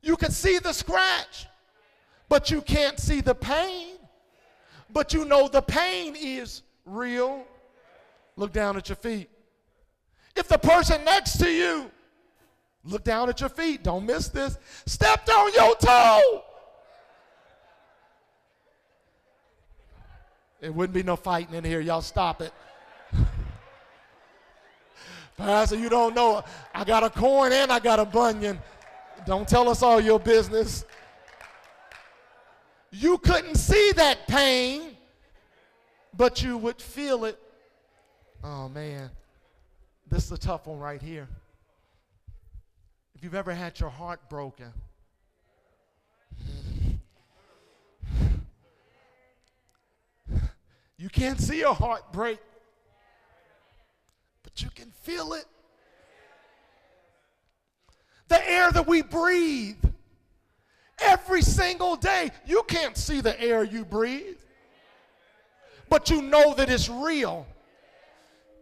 You 0.00 0.16
can 0.16 0.30
see 0.30 0.60
the 0.60 0.72
scratch, 0.72 1.48
but 2.28 2.52
you 2.52 2.62
can't 2.62 3.00
see 3.00 3.20
the 3.20 3.34
pain. 3.34 3.96
But 4.90 5.12
you 5.12 5.24
know 5.24 5.48
the 5.48 5.62
pain 5.62 6.14
is 6.16 6.62
real. 6.84 7.44
Look 8.36 8.52
down 8.52 8.76
at 8.76 8.88
your 8.88 8.96
feet. 8.96 9.28
If 10.36 10.48
the 10.48 10.58
person 10.58 11.04
next 11.04 11.38
to 11.38 11.50
you, 11.50 11.90
look 12.84 13.04
down 13.04 13.28
at 13.28 13.40
your 13.40 13.50
feet, 13.50 13.82
don't 13.82 14.06
miss 14.06 14.28
this, 14.28 14.58
stepped 14.86 15.28
on 15.30 15.52
your 15.54 15.74
toe, 15.76 16.44
it 20.60 20.74
wouldn't 20.74 20.94
be 20.94 21.02
no 21.02 21.16
fighting 21.16 21.54
in 21.54 21.64
here. 21.64 21.80
Y'all 21.80 22.02
stop 22.02 22.42
it. 22.42 22.52
Pastor, 25.36 25.76
you 25.76 25.88
don't 25.88 26.14
know. 26.14 26.42
I 26.74 26.84
got 26.84 27.04
a 27.04 27.10
coin 27.10 27.52
and 27.52 27.70
I 27.70 27.78
got 27.78 28.00
a 28.00 28.04
bunion. 28.04 28.58
Don't 29.24 29.48
tell 29.48 29.68
us 29.68 29.82
all 29.82 30.00
your 30.00 30.18
business. 30.18 30.84
You 32.90 33.18
couldn't 33.18 33.56
see 33.56 33.92
that 33.92 34.26
pain, 34.26 34.96
but 36.16 36.42
you 36.42 36.56
would 36.58 36.80
feel 36.80 37.24
it. 37.24 37.38
Oh, 38.42 38.68
man. 38.68 39.10
This 40.10 40.24
is 40.24 40.32
a 40.32 40.38
tough 40.38 40.66
one 40.66 40.78
right 40.78 41.02
here. 41.02 41.28
If 43.14 43.22
you've 43.22 43.34
ever 43.34 43.52
had 43.52 43.78
your 43.78 43.90
heart 43.90 44.20
broken, 44.30 44.72
you 50.96 51.10
can't 51.10 51.38
see 51.38 51.62
a 51.62 51.72
heart 51.72 52.10
break, 52.12 52.38
but 54.42 54.62
you 54.62 54.70
can 54.74 54.90
feel 54.90 55.34
it. 55.34 55.44
The 58.28 58.48
air 58.48 58.70
that 58.72 58.86
we 58.86 59.02
breathe 59.02 59.76
every 61.00 61.42
single 61.42 61.96
day, 61.96 62.30
you 62.46 62.62
can't 62.66 62.96
see 62.96 63.20
the 63.20 63.38
air 63.40 63.62
you 63.62 63.84
breathe, 63.84 64.38
but 65.90 66.08
you 66.08 66.22
know 66.22 66.54
that 66.54 66.70
it's 66.70 66.88
real 66.88 67.46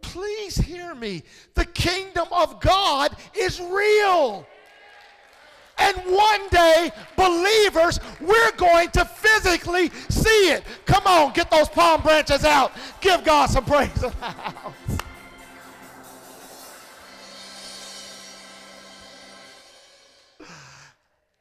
please 0.07 0.57
hear 0.57 0.95
me. 0.95 1.23
The 1.53 1.65
kingdom 1.65 2.27
of 2.31 2.61
God 2.61 3.15
is 3.35 3.59
real. 3.59 4.47
And 5.77 5.95
one 5.97 6.47
day, 6.49 6.91
believers, 7.15 7.99
we're 8.19 8.51
going 8.53 8.89
to 8.91 9.05
physically 9.05 9.91
see 10.09 10.49
it. 10.51 10.63
Come 10.85 11.05
on, 11.05 11.33
get 11.33 11.51
those 11.51 11.69
palm 11.69 12.01
branches 12.01 12.43
out. 12.45 12.71
Give 13.01 13.23
God 13.23 13.49
some 13.49 13.65
praise 13.65 13.89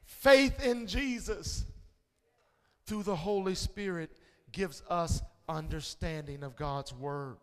Faith 0.07 0.67
in 0.67 0.89
Jesus 0.89 1.65
through 2.85 3.05
the 3.05 3.17
Holy 3.17 3.55
Spirit 3.55 4.11
gives 4.51 4.83
us 4.91 5.23
understanding 5.49 6.43
of 6.43 6.57
God's 6.57 6.93
word. 6.93 7.37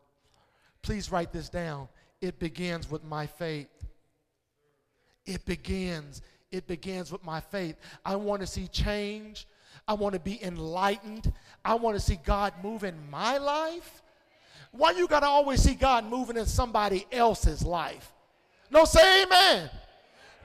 Please 0.84 1.12
write 1.12 1.32
this 1.32 1.50
down. 1.50 1.88
It 2.22 2.38
begins 2.38 2.92
with 2.92 3.04
my 3.04 3.26
faith. 3.26 3.70
It 5.26 5.44
begins. 5.46 6.22
It 6.52 6.68
begins 6.68 7.12
with 7.12 7.24
my 7.24 7.40
faith. 7.40 7.78
I 8.06 8.16
want 8.18 8.42
to 8.42 8.48
see 8.48 8.68
change. 8.68 9.48
I 9.88 9.94
want 9.94 10.14
to 10.14 10.20
be 10.20 10.44
enlightened. 10.44 11.34
I 11.66 11.76
want 11.76 11.96
to 11.96 12.00
see 12.00 12.20
God 12.24 12.54
move 12.62 12.84
in 12.84 12.96
my 13.10 13.38
life. 13.38 14.04
Why 14.72 14.92
you 14.92 15.08
got 15.08 15.22
to 15.22 15.28
always 15.28 15.62
see 15.62 15.76
God 15.76 16.06
moving 16.06 16.38
in 16.38 16.46
somebody 16.46 17.06
else's 17.12 17.64
life? 17.64 18.12
No, 18.70 18.86
say 18.86 19.24
amen. 19.24 19.70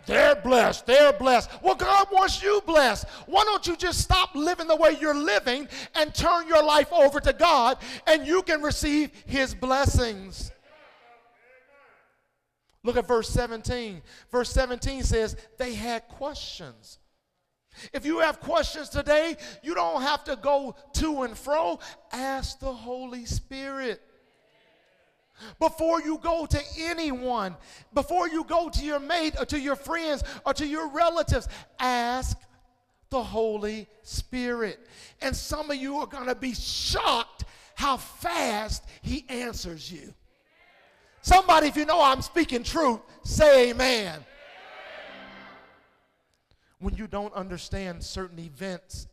They're 0.09 0.37
blessed. 0.37 0.87
They're 0.87 1.13
blessed. 1.13 1.51
Well, 1.63 1.75
God 1.75 2.07
wants 2.11 2.43
you 2.43 2.63
blessed. 2.67 3.07
Why 3.27 3.45
don't 3.45 3.67
you 3.67 3.77
just 3.77 4.01
stop 4.01 4.35
living 4.35 4.67
the 4.67 4.75
way 4.75 4.97
you're 4.99 5.15
living 5.15 5.69
and 5.95 6.15
turn 6.15 6.49
your 6.49 6.65
life 6.65 6.91
over 6.91 7.21
to 7.21 7.35
God 7.35 7.77
and 8.07 8.27
you 8.27 8.43
can 8.43 8.63
receive 8.63 9.11
His 9.27 9.55
blessings? 9.55 10.51
Look 12.85 12.97
at 12.97 13.07
verse 13.07 13.29
17. 13.29 14.01
Verse 14.33 14.51
17 14.51 15.03
says, 15.03 15.37
They 15.59 15.75
had 15.75 16.09
questions. 16.09 16.99
If 17.93 18.07
you 18.07 18.21
have 18.21 18.41
questions 18.41 18.89
today, 18.89 19.37
you 19.63 19.75
don't 19.75 20.01
have 20.01 20.25
to 20.25 20.37
go 20.37 20.75
to 20.95 21.23
and 21.25 21.37
fro. 21.37 21.81
Ask 22.13 22.61
the 22.61 22.73
Holy 22.73 23.27
Spirit. 23.27 24.01
Before 25.59 26.01
you 26.01 26.19
go 26.19 26.47
to 26.47 26.61
anyone, 26.79 27.57
before 27.95 28.29
you 28.29 28.45
go 28.45 28.69
to 28.69 28.85
your 28.85 29.01
mate 29.01 29.35
or 29.39 29.45
to 29.47 29.59
your 29.59 29.77
friends 29.77 30.23
or 30.45 30.55
to 30.55 30.67
your 30.67 30.89
relatives, 30.89 31.49
ask 31.79 32.39
the 33.11 33.23
Holy 33.23 33.89
Spirit. 34.03 34.79
And 35.21 35.35
some 35.35 35.71
of 35.71 35.77
you 35.77 35.97
are 35.99 36.07
going 36.07 36.27
to 36.27 36.35
be 36.35 36.55
shocked 36.55 37.45
how 37.75 37.97
fast 37.97 38.85
He 39.03 39.25
answers 39.29 39.91
you. 39.91 40.13
Somebody, 41.23 41.69
if 41.69 41.77
you 41.77 41.85
know 41.85 42.03
I'm 42.03 42.23
speaking 42.23 42.63
truth, 42.63 43.01
say 43.23 43.71
amen. 43.71 44.25
When 46.79 46.95
you 46.95 47.07
don't 47.07 47.35
understand 47.35 48.03
certain 48.05 48.39
events 48.39 49.09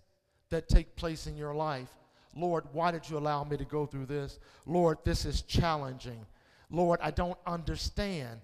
that 0.49 0.69
take 0.69 0.95
place 0.95 1.25
in 1.27 1.35
your 1.35 1.53
life, 1.53 1.89
Lord, 2.35 2.65
why 2.73 2.91
did 2.91 3.09
you 3.09 3.17
allow 3.17 3.43
me 3.43 3.57
to 3.57 3.65
go 3.65 3.85
through 3.85 4.07
this? 4.07 4.39
Lord, 4.65 4.97
this 5.05 5.25
is 5.25 5.41
challenging. 5.41 6.25
Lord, 6.69 6.99
I 7.01 7.11
don't 7.11 7.37
understand. 7.47 8.41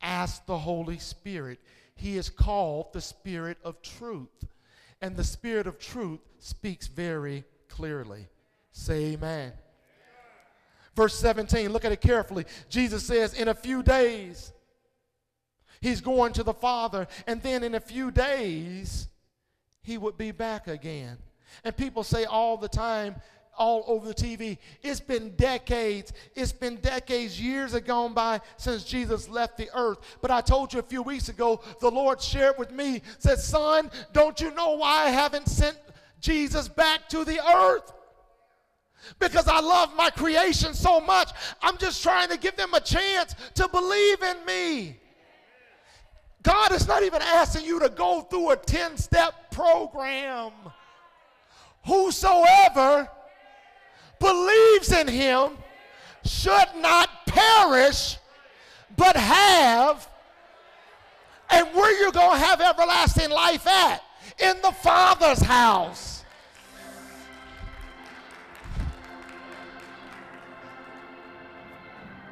Ask 0.00 0.46
the 0.46 0.58
Holy 0.58 0.98
Spirit. 0.98 1.58
He 1.96 2.16
is 2.16 2.30
called 2.30 2.92
the 2.92 3.00
Spirit 3.00 3.58
of 3.64 3.82
truth. 3.82 4.46
And 5.00 5.16
the 5.16 5.24
Spirit 5.24 5.66
of 5.66 5.78
truth 5.78 6.20
speaks 6.38 6.86
very 6.86 7.44
clearly. 7.68 8.28
Say 8.72 9.12
amen. 9.12 9.52
Verse 10.94 11.14
17, 11.14 11.72
look 11.72 11.84
at 11.84 11.92
it 11.92 12.00
carefully. 12.00 12.44
Jesus 12.68 13.04
says, 13.04 13.34
In 13.34 13.48
a 13.48 13.54
few 13.54 13.82
days, 13.82 14.52
he's 15.80 16.00
going 16.00 16.32
to 16.32 16.42
the 16.42 16.54
Father, 16.54 17.06
and 17.26 17.40
then 17.42 17.62
in 17.62 17.74
a 17.74 17.80
few 17.80 18.10
days, 18.10 19.08
he 19.82 19.96
would 19.96 20.18
be 20.18 20.32
back 20.32 20.66
again. 20.66 21.18
And 21.64 21.76
people 21.76 22.04
say 22.04 22.24
all 22.24 22.56
the 22.56 22.68
time, 22.68 23.16
all 23.58 23.84
over 23.86 24.06
the 24.06 24.14
TV. 24.14 24.56
It's 24.82 25.00
been 25.00 25.30
decades. 25.30 26.12
It's 26.34 26.52
been 26.52 26.76
decades, 26.76 27.40
years 27.40 27.72
have 27.72 27.84
gone 27.84 28.14
by 28.14 28.40
since 28.56 28.84
Jesus 28.84 29.28
left 29.28 29.58
the 29.58 29.68
earth. 29.74 29.98
But 30.22 30.30
I 30.30 30.40
told 30.40 30.72
you 30.72 30.78
a 30.78 30.84
few 30.84 31.02
weeks 31.02 31.28
ago, 31.28 31.60
the 31.80 31.90
Lord 31.90 32.22
shared 32.22 32.54
with 32.58 32.70
me, 32.70 33.02
said, 33.18 33.38
Son, 33.38 33.90
don't 34.12 34.40
you 34.40 34.54
know 34.54 34.76
why 34.76 35.06
I 35.06 35.10
haven't 35.10 35.48
sent 35.48 35.76
Jesus 36.20 36.68
back 36.68 37.08
to 37.10 37.24
the 37.24 37.44
earth? 37.44 37.92
Because 39.18 39.48
I 39.48 39.60
love 39.60 39.94
my 39.96 40.10
creation 40.10 40.74
so 40.74 41.00
much. 41.00 41.30
I'm 41.62 41.78
just 41.78 42.02
trying 42.02 42.28
to 42.30 42.38
give 42.38 42.56
them 42.56 42.74
a 42.74 42.80
chance 42.80 43.34
to 43.54 43.68
believe 43.68 44.22
in 44.22 44.44
me. 44.44 45.00
God 46.42 46.72
is 46.72 46.86
not 46.86 47.02
even 47.02 47.20
asking 47.22 47.64
you 47.64 47.80
to 47.80 47.88
go 47.88 48.22
through 48.22 48.50
a 48.50 48.56
10 48.56 48.96
step 48.96 49.50
program. 49.50 50.52
Whosoever 51.88 53.08
believes 54.20 54.92
in 54.92 55.08
him 55.08 55.52
should 56.22 56.68
not 56.76 57.08
perish, 57.26 58.18
but 58.94 59.16
have. 59.16 60.06
And 61.48 61.66
where 61.68 61.98
you're 61.98 62.12
going 62.12 62.38
to 62.38 62.44
have 62.44 62.60
everlasting 62.60 63.30
life 63.30 63.66
at? 63.66 64.02
In 64.38 64.60
the 64.60 64.70
Father's 64.70 65.40
house. 65.40 66.24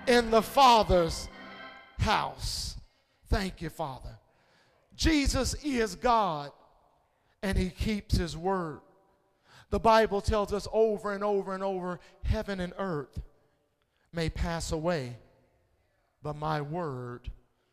In 0.06 0.30
the 0.30 0.42
Father's 0.42 1.30
house. 1.98 2.76
Thank 3.28 3.62
you, 3.62 3.70
Father. 3.70 4.18
Jesus 4.94 5.54
is 5.64 5.94
God 5.94 6.52
and 7.42 7.56
he 7.56 7.70
keeps 7.70 8.18
his 8.18 8.36
word. 8.36 8.80
The 9.70 9.80
Bible 9.80 10.20
tells 10.20 10.52
us 10.52 10.68
over 10.72 11.12
and 11.12 11.24
over 11.24 11.54
and 11.54 11.62
over 11.62 12.00
heaven 12.22 12.60
and 12.60 12.72
earth 12.78 13.20
may 14.12 14.30
pass 14.30 14.72
away, 14.72 15.16
but 16.22 16.36
my 16.36 16.60
word 16.60 17.30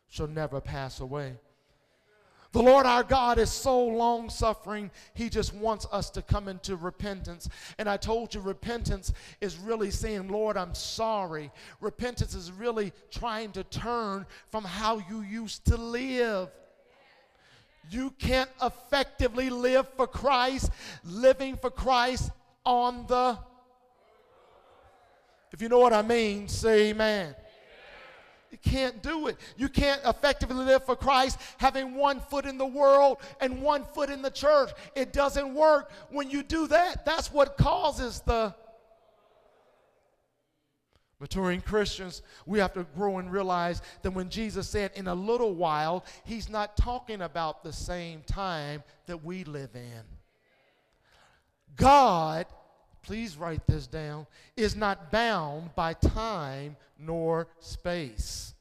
shall 0.10 0.28
never 0.28 0.60
pass 0.60 1.00
away. 1.00 1.38
The 2.54 2.62
Lord 2.62 2.86
our 2.86 3.02
God 3.02 3.40
is 3.40 3.52
so 3.52 3.84
long 3.84 4.30
suffering, 4.30 4.92
He 5.16 5.28
just 5.28 5.56
wants 5.56 5.88
us 5.92 6.12
to 6.12 6.22
come 6.22 6.48
into 6.48 6.76
repentance. 6.76 7.50
And 7.80 7.90
I 7.90 7.98
told 7.98 8.36
you, 8.36 8.42
repentance 8.42 9.12
is 9.42 9.58
really 9.58 9.90
saying, 9.90 10.28
Lord, 10.28 10.56
I'm 10.56 10.76
sorry. 10.76 11.52
Repentance 11.82 12.36
is 12.36 12.52
really 12.52 12.94
trying 13.10 13.54
to 13.54 13.64
turn 13.64 14.28
from 14.50 14.64
how 14.66 15.02
you 15.10 15.22
used 15.22 15.66
to 15.66 15.78
live. 15.78 16.50
You 17.90 18.12
can't 18.12 18.50
effectively 18.62 19.50
live 19.50 19.88
for 19.96 20.08
Christ, 20.08 20.72
living 21.04 21.58
for 21.58 21.70
Christ 21.70 22.32
on 22.66 23.06
the. 23.08 23.38
If 25.52 25.62
you 25.62 25.70
know 25.70 25.80
what 25.80 25.94
I 25.94 26.02
mean, 26.02 26.48
say 26.48 26.90
amen. 26.90 27.36
You 28.54 28.58
can't 28.60 29.02
do 29.02 29.28
it. 29.28 29.38
You 29.58 29.68
can't 29.68 30.00
effectively 30.06 30.64
live 30.64 30.86
for 30.86 30.96
Christ 30.96 31.40
having 31.58 31.96
one 31.96 32.20
foot 32.20 32.46
in 32.46 32.60
the 32.60 32.66
world 32.66 33.18
and 33.42 33.62
one 33.64 33.84
foot 33.84 34.12
in 34.12 34.22
the 34.22 34.30
church. 34.30 34.70
It 34.96 35.12
doesn't 35.12 35.56
work. 35.56 35.92
When 36.12 36.30
you 36.30 36.44
do 36.44 36.68
that, 36.68 37.04
that's 37.04 37.32
what 37.34 37.58
causes 37.58 38.22
the 38.22 38.54
Maturing 41.24 41.62
Christians, 41.62 42.22
we 42.46 42.60
have 42.60 42.74
to 42.74 42.86
grow 42.98 43.18
and 43.18 43.32
realize 43.32 43.82
that 44.02 44.12
when 44.12 44.28
Jesus 44.28 44.68
said 44.68 44.92
in 44.94 45.08
a 45.08 45.16
little 45.16 45.56
while, 45.56 46.04
he's 46.26 46.50
not 46.50 46.76
talking 46.76 47.22
about 47.22 47.64
the 47.64 47.72
same 47.72 48.24
time 48.24 48.84
that 49.06 49.24
we 49.24 49.46
live 49.46 49.70
in. 49.74 50.02
God, 51.78 52.46
please 53.04 53.38
write 53.38 53.66
this 53.68 53.88
down, 53.88 54.28
is 54.58 54.76
not 54.76 55.14
bound 55.14 55.74
by 55.76 55.94
time 55.94 56.76
nor 57.00 57.48
space. 57.62 58.54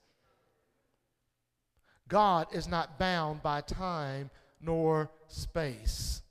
God 2.06 2.46
is 2.52 2.68
not 2.68 2.96
bound 2.96 3.42
by 3.42 3.62
time 3.62 4.30
nor 4.60 5.10
space. 5.26 6.21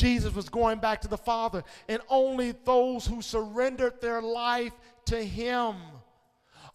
Jesus 0.00 0.34
was 0.34 0.48
going 0.48 0.78
back 0.78 1.02
to 1.02 1.08
the 1.08 1.18
Father, 1.18 1.62
and 1.86 2.00
only 2.08 2.52
those 2.64 3.06
who 3.06 3.20
surrendered 3.20 4.00
their 4.00 4.22
life 4.22 4.72
to 5.04 5.22
Him, 5.22 5.76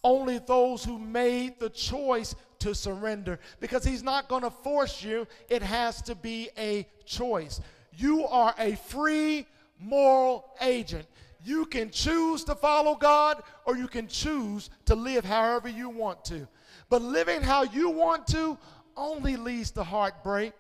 only 0.03 0.37
those 0.37 0.85
who 0.85 0.99
made 0.99 1.59
the 1.59 1.71
choice 1.71 2.35
to 2.59 2.75
surrender, 2.75 3.39
because 3.59 3.83
He's 3.83 4.03
not 4.03 4.27
going 4.27 4.43
to 4.43 4.51
force 4.51 5.03
you, 5.03 5.27
it 5.49 5.63
has 5.63 6.03
to 6.03 6.13
be 6.13 6.49
a 6.55 6.87
choice. 7.03 7.61
You 7.97 8.27
are 8.27 8.53
a 8.59 8.75
free 8.75 9.47
moral 9.79 10.45
agent. 10.61 11.07
You 11.43 11.65
can 11.65 11.89
choose 11.89 12.43
to 12.43 12.53
follow 12.53 12.95
God 12.95 13.41
or 13.65 13.75
you 13.75 13.87
can 13.87 14.07
choose 14.07 14.69
to 14.85 14.95
live 14.95 15.25
however 15.25 15.69
you 15.69 15.89
want 15.89 16.25
to. 16.25 16.47
But 16.89 17.01
living 17.01 17.41
how 17.41 17.63
you 17.63 17.89
want 17.89 18.27
to 18.27 18.57
only 18.95 19.35
leads 19.35 19.71
to 19.71 19.83
heartbreak, 19.83 20.53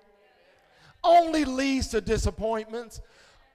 only 1.05 1.45
leads 1.45 1.87
to 1.89 2.01
disappointments, 2.01 3.01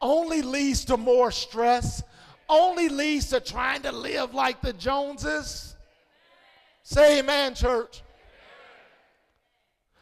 only 0.00 0.42
leads 0.42 0.84
to 0.86 0.96
more 0.96 1.30
stress, 1.30 2.02
only 2.48 2.88
leads 2.88 3.28
to 3.30 3.40
trying 3.40 3.82
to 3.82 3.92
live 3.92 4.34
like 4.34 4.60
the 4.60 4.72
Joneses. 4.72 5.76
Say 6.82 7.18
amen, 7.18 7.54
church. 7.54 8.02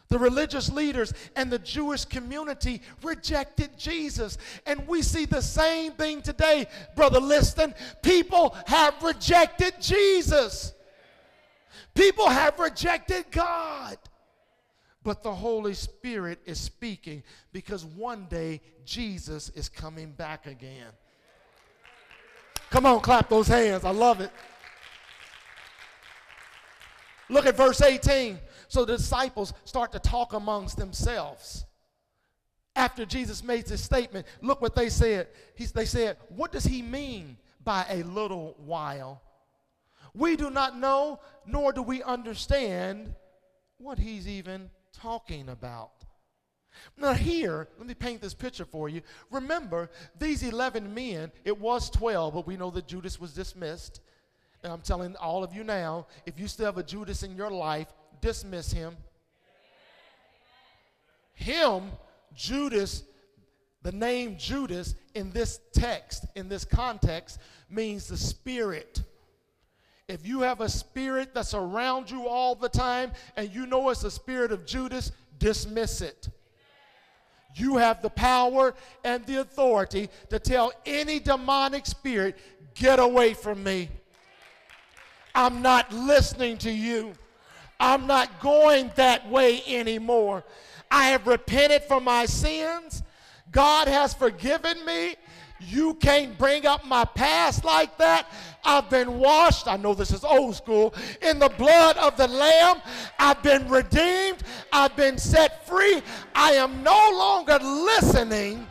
The 0.09 0.17
religious 0.17 0.71
leaders 0.71 1.13
and 1.35 1.51
the 1.51 1.59
Jewish 1.59 2.03
community 2.03 2.81
rejected 3.03 3.77
Jesus. 3.77 4.39
And 4.65 4.87
we 4.87 5.03
see 5.03 5.25
the 5.25 5.41
same 5.41 5.91
thing 5.91 6.23
today, 6.23 6.65
Brother 6.95 7.19
Liston. 7.19 7.75
People 8.01 8.55
have 8.65 9.01
rejected 9.03 9.75
Jesus, 9.79 10.73
people 11.93 12.27
have 12.27 12.57
rejected 12.59 13.25
God. 13.29 13.97
But 15.09 15.23
the 15.23 15.33
Holy 15.33 15.73
Spirit 15.73 16.37
is 16.45 16.59
speaking 16.59 17.23
because 17.51 17.83
one 17.83 18.27
day 18.29 18.61
Jesus 18.85 19.49
is 19.55 19.67
coming 19.67 20.11
back 20.11 20.45
again. 20.45 20.85
Come 22.69 22.85
on, 22.85 22.99
clap 22.99 23.27
those 23.27 23.47
hands. 23.47 23.85
I 23.85 23.89
love 23.89 24.21
it. 24.21 24.29
Look 27.27 27.47
at 27.47 27.57
verse 27.57 27.81
18. 27.81 28.37
So 28.67 28.85
the 28.85 28.97
disciples 28.97 29.51
start 29.65 29.91
to 29.93 29.99
talk 29.99 30.33
amongst 30.33 30.77
themselves. 30.77 31.65
After 32.75 33.03
Jesus 33.03 33.43
made 33.43 33.65
this 33.65 33.83
statement, 33.83 34.27
look 34.43 34.61
what 34.61 34.75
they 34.75 34.89
said. 34.89 35.29
He's, 35.55 35.71
they 35.71 35.85
said, 35.85 36.17
What 36.27 36.51
does 36.51 36.65
he 36.65 36.83
mean 36.83 37.35
by 37.63 37.83
a 37.89 38.03
little 38.03 38.55
while? 38.63 39.23
We 40.13 40.35
do 40.35 40.51
not 40.51 40.77
know, 40.77 41.19
nor 41.47 41.73
do 41.73 41.81
we 41.81 42.03
understand 42.03 43.15
what 43.79 43.97
he's 43.97 44.27
even 44.27 44.69
talking 44.93 45.49
about. 45.49 45.91
Now, 46.97 47.13
here, 47.13 47.67
let 47.77 47.87
me 47.87 47.93
paint 47.93 48.21
this 48.21 48.33
picture 48.33 48.65
for 48.65 48.89
you. 48.89 49.01
Remember, 49.31 49.89
these 50.17 50.43
11 50.43 50.93
men, 50.93 51.31
it 51.43 51.57
was 51.59 51.89
12, 51.89 52.33
but 52.33 52.47
we 52.47 52.57
know 52.57 52.69
that 52.71 52.87
Judas 52.87 53.19
was 53.19 53.33
dismissed. 53.33 54.01
And 54.63 54.71
I'm 54.71 54.81
telling 54.81 55.15
all 55.15 55.43
of 55.43 55.53
you 55.53 55.63
now, 55.63 56.07
if 56.25 56.39
you 56.39 56.47
still 56.47 56.65
have 56.65 56.77
a 56.77 56.83
Judas 56.83 57.23
in 57.23 57.35
your 57.35 57.49
life, 57.49 57.87
dismiss 58.21 58.71
him. 58.71 58.97
Him, 61.33 61.91
Judas, 62.35 63.03
the 63.81 63.93
name 63.93 64.37
Judas 64.37 64.95
in 65.15 65.31
this 65.31 65.61
text, 65.73 66.25
in 66.35 66.49
this 66.49 66.65
context, 66.65 67.39
means 67.69 68.07
the 68.07 68.17
spirit. 68.17 69.01
If 70.09 70.25
you 70.25 70.41
have 70.41 70.59
a 70.59 70.67
spirit 70.67 71.35
that's 71.35 71.53
around 71.53 72.09
you 72.09 72.27
all 72.27 72.55
the 72.55 72.67
time 72.67 73.11
and 73.37 73.53
you 73.53 73.67
know 73.67 73.89
it's 73.89 74.01
the 74.01 74.09
spirit 74.09 74.51
of 74.51 74.65
Judas, 74.65 75.11
dismiss 75.37 76.01
it. 76.01 76.29
You 77.53 77.77
have 77.77 78.01
the 78.01 78.09
power 78.09 78.73
and 79.03 79.23
the 79.27 79.41
authority 79.41 80.09
to 80.31 80.39
tell 80.39 80.73
any 80.83 81.19
demonic 81.19 81.85
spirit, 81.85 82.39
get 82.73 82.97
away 82.97 83.35
from 83.35 83.63
me. 83.63 83.89
I'm 85.35 85.61
not 85.61 85.93
listening 85.93 86.57
to 86.59 86.71
you. 86.71 87.13
I'm 87.79 88.07
not 88.07 88.39
going 88.39 88.91
that 88.95 89.29
way 89.29 89.61
anymore. 89.67 90.43
I 90.89 91.09
have 91.09 91.27
repented 91.27 91.83
for 91.83 92.01
my 92.01 92.25
sins. 92.25 93.03
God 93.51 93.87
has 93.87 94.15
forgiven 94.15 94.83
me. 94.85 95.17
You 95.59 95.95
can't 95.95 96.37
bring 96.37 96.65
up 96.65 96.85
my 96.85 97.03
past 97.03 97.65
like 97.65 97.97
that. 97.97 98.27
I've 98.63 98.89
been 98.89 99.19
washed. 99.19 99.67
I 99.67 99.75
know 99.77 99.93
this 99.93 100.11
is 100.11 100.23
old 100.23 100.55
school. 100.55 100.93
In 101.21 101.39
the 101.39 101.49
blood 101.49 101.97
of 101.97 102.15
the 102.17 102.27
Lamb, 102.27 102.81
I've 103.17 103.43
been 103.43 103.67
redeemed. 103.67 104.43
I've 104.71 104.95
been 104.95 105.17
set 105.17 105.67
free. 105.67 106.01
I 106.33 106.53
am 106.53 106.81
no 106.83 107.11
longer 107.13 107.59
listening. 107.61 108.65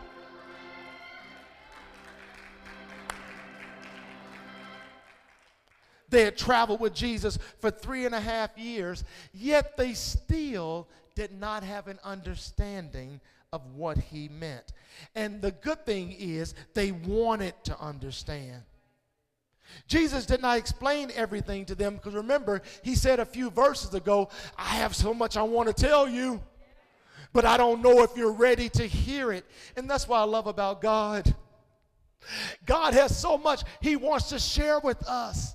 They 6.11 6.24
had 6.24 6.39
traveled 6.39 6.80
with 6.80 6.95
Jesus 6.95 7.39
for 7.61 7.70
three 7.70 8.07
and 8.07 8.14
a 8.14 8.20
half 8.20 8.57
years, 8.57 9.05
yet 9.34 9.76
they 9.76 9.93
still 9.93 10.89
did 11.14 11.39
not 11.39 11.62
have 11.62 11.86
an 11.89 11.99
understanding 12.03 13.20
of 13.53 13.63
what 13.75 13.97
he 13.97 14.29
meant. 14.29 14.73
And 15.15 15.41
the 15.41 15.53
good 15.53 15.87
thing 15.87 16.13
is, 16.13 16.55
they 16.75 16.93
wanted 16.93 17.55
to 17.65 17.81
understand. 17.81 18.63
Jesus 19.87 20.27
did 20.27 20.41
not 20.41 20.59
explain 20.59 21.11
everything 21.15 21.65
to 21.67 21.75
them 21.75 21.95
because 21.97 22.15
remember, 22.15 22.63
he 22.83 22.95
said 22.95 23.21
a 23.21 23.25
few 23.25 23.51
verses 23.51 23.95
ago, 23.95 24.29
I 24.57 24.77
have 24.77 24.95
so 24.95 25.13
much 25.13 25.37
I 25.37 25.43
want 25.43 25.69
to 25.69 25.75
tell 25.75 26.09
you, 26.09 26.43
but 27.33 27.45
I 27.45 27.57
don't 27.57 27.83
know 27.83 28.03
if 28.03 28.17
you're 28.17 28.33
ready 28.33 28.69
to 28.71 28.87
hear 28.87 29.33
it. 29.33 29.45
And 29.77 29.89
that's 29.89 30.09
what 30.09 30.19
I 30.19 30.25
love 30.25 30.47
about 30.47 30.81
God. 30.81 31.35
God 32.67 32.95
has 32.95 33.17
so 33.17 33.39
much 33.39 33.63
he 33.81 33.97
wants 33.97 34.31
to 34.31 34.39
share 34.39 34.81
with 34.81 35.03
us. 35.07 35.55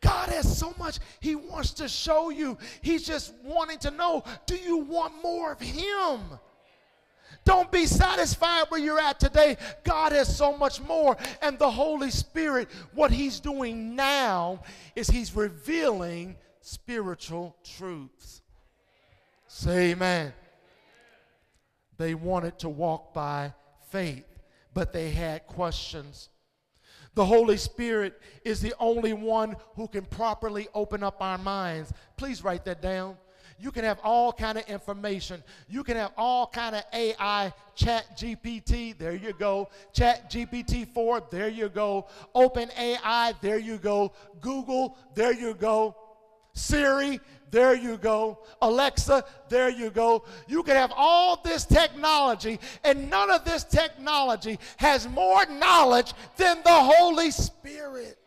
God 0.00 0.28
has 0.30 0.58
so 0.58 0.74
much 0.78 0.98
he 1.20 1.36
wants 1.36 1.74
to 1.74 1.88
show 1.88 2.30
you. 2.30 2.58
He's 2.80 3.06
just 3.06 3.32
wanting 3.44 3.78
to 3.80 3.90
know 3.90 4.24
do 4.46 4.56
you 4.56 4.78
want 4.78 5.20
more 5.22 5.52
of 5.52 5.60
him? 5.60 6.20
Don't 7.44 7.70
be 7.72 7.86
satisfied 7.86 8.66
where 8.68 8.80
you're 8.80 9.00
at 9.00 9.18
today. 9.18 9.56
God 9.84 10.12
has 10.12 10.34
so 10.34 10.56
much 10.56 10.80
more. 10.80 11.16
And 11.40 11.58
the 11.58 11.70
Holy 11.70 12.10
Spirit, 12.10 12.68
what 12.94 13.10
He's 13.10 13.40
doing 13.40 13.96
now 13.96 14.62
is 14.94 15.08
He's 15.08 15.34
revealing 15.34 16.36
spiritual 16.60 17.56
truths. 17.76 18.42
Say 19.48 19.90
amen. 19.90 20.32
They 21.98 22.14
wanted 22.14 22.58
to 22.60 22.68
walk 22.68 23.12
by 23.12 23.52
faith, 23.90 24.24
but 24.72 24.92
they 24.92 25.10
had 25.10 25.46
questions. 25.46 26.30
The 27.14 27.26
Holy 27.26 27.58
Spirit 27.58 28.18
is 28.44 28.60
the 28.60 28.74
only 28.78 29.12
one 29.12 29.56
who 29.74 29.86
can 29.86 30.04
properly 30.06 30.68
open 30.74 31.02
up 31.02 31.20
our 31.20 31.36
minds. 31.36 31.92
Please 32.16 32.42
write 32.42 32.64
that 32.64 32.80
down. 32.80 33.18
You 33.62 33.70
can 33.70 33.84
have 33.84 34.00
all 34.02 34.32
kind 34.32 34.58
of 34.58 34.68
information. 34.68 35.40
You 35.68 35.84
can 35.84 35.96
have 35.96 36.10
all 36.16 36.48
kind 36.48 36.74
of 36.74 36.82
AI, 36.92 37.52
chat 37.76 38.18
GPT, 38.18 38.98
there 38.98 39.14
you 39.14 39.32
go. 39.32 39.68
Chat 39.92 40.28
GPT 40.28 40.88
4, 40.88 41.22
there 41.30 41.48
you 41.48 41.68
go. 41.68 42.08
Open 42.34 42.70
AI, 42.76 43.32
there 43.40 43.60
you 43.60 43.78
go. 43.78 44.14
Google, 44.40 44.98
there 45.14 45.32
you 45.32 45.54
go. 45.54 45.94
Siri, 46.54 47.20
there 47.52 47.76
you 47.76 47.98
go. 47.98 48.40
Alexa, 48.60 49.24
there 49.48 49.68
you 49.68 49.90
go. 49.90 50.24
You 50.48 50.64
can 50.64 50.74
have 50.74 50.92
all 50.96 51.40
this 51.44 51.64
technology, 51.64 52.58
and 52.82 53.08
none 53.08 53.30
of 53.30 53.44
this 53.44 53.62
technology 53.62 54.58
has 54.78 55.08
more 55.08 55.46
knowledge 55.46 56.14
than 56.36 56.58
the 56.64 56.70
Holy 56.72 57.30
Spirit. 57.30 58.21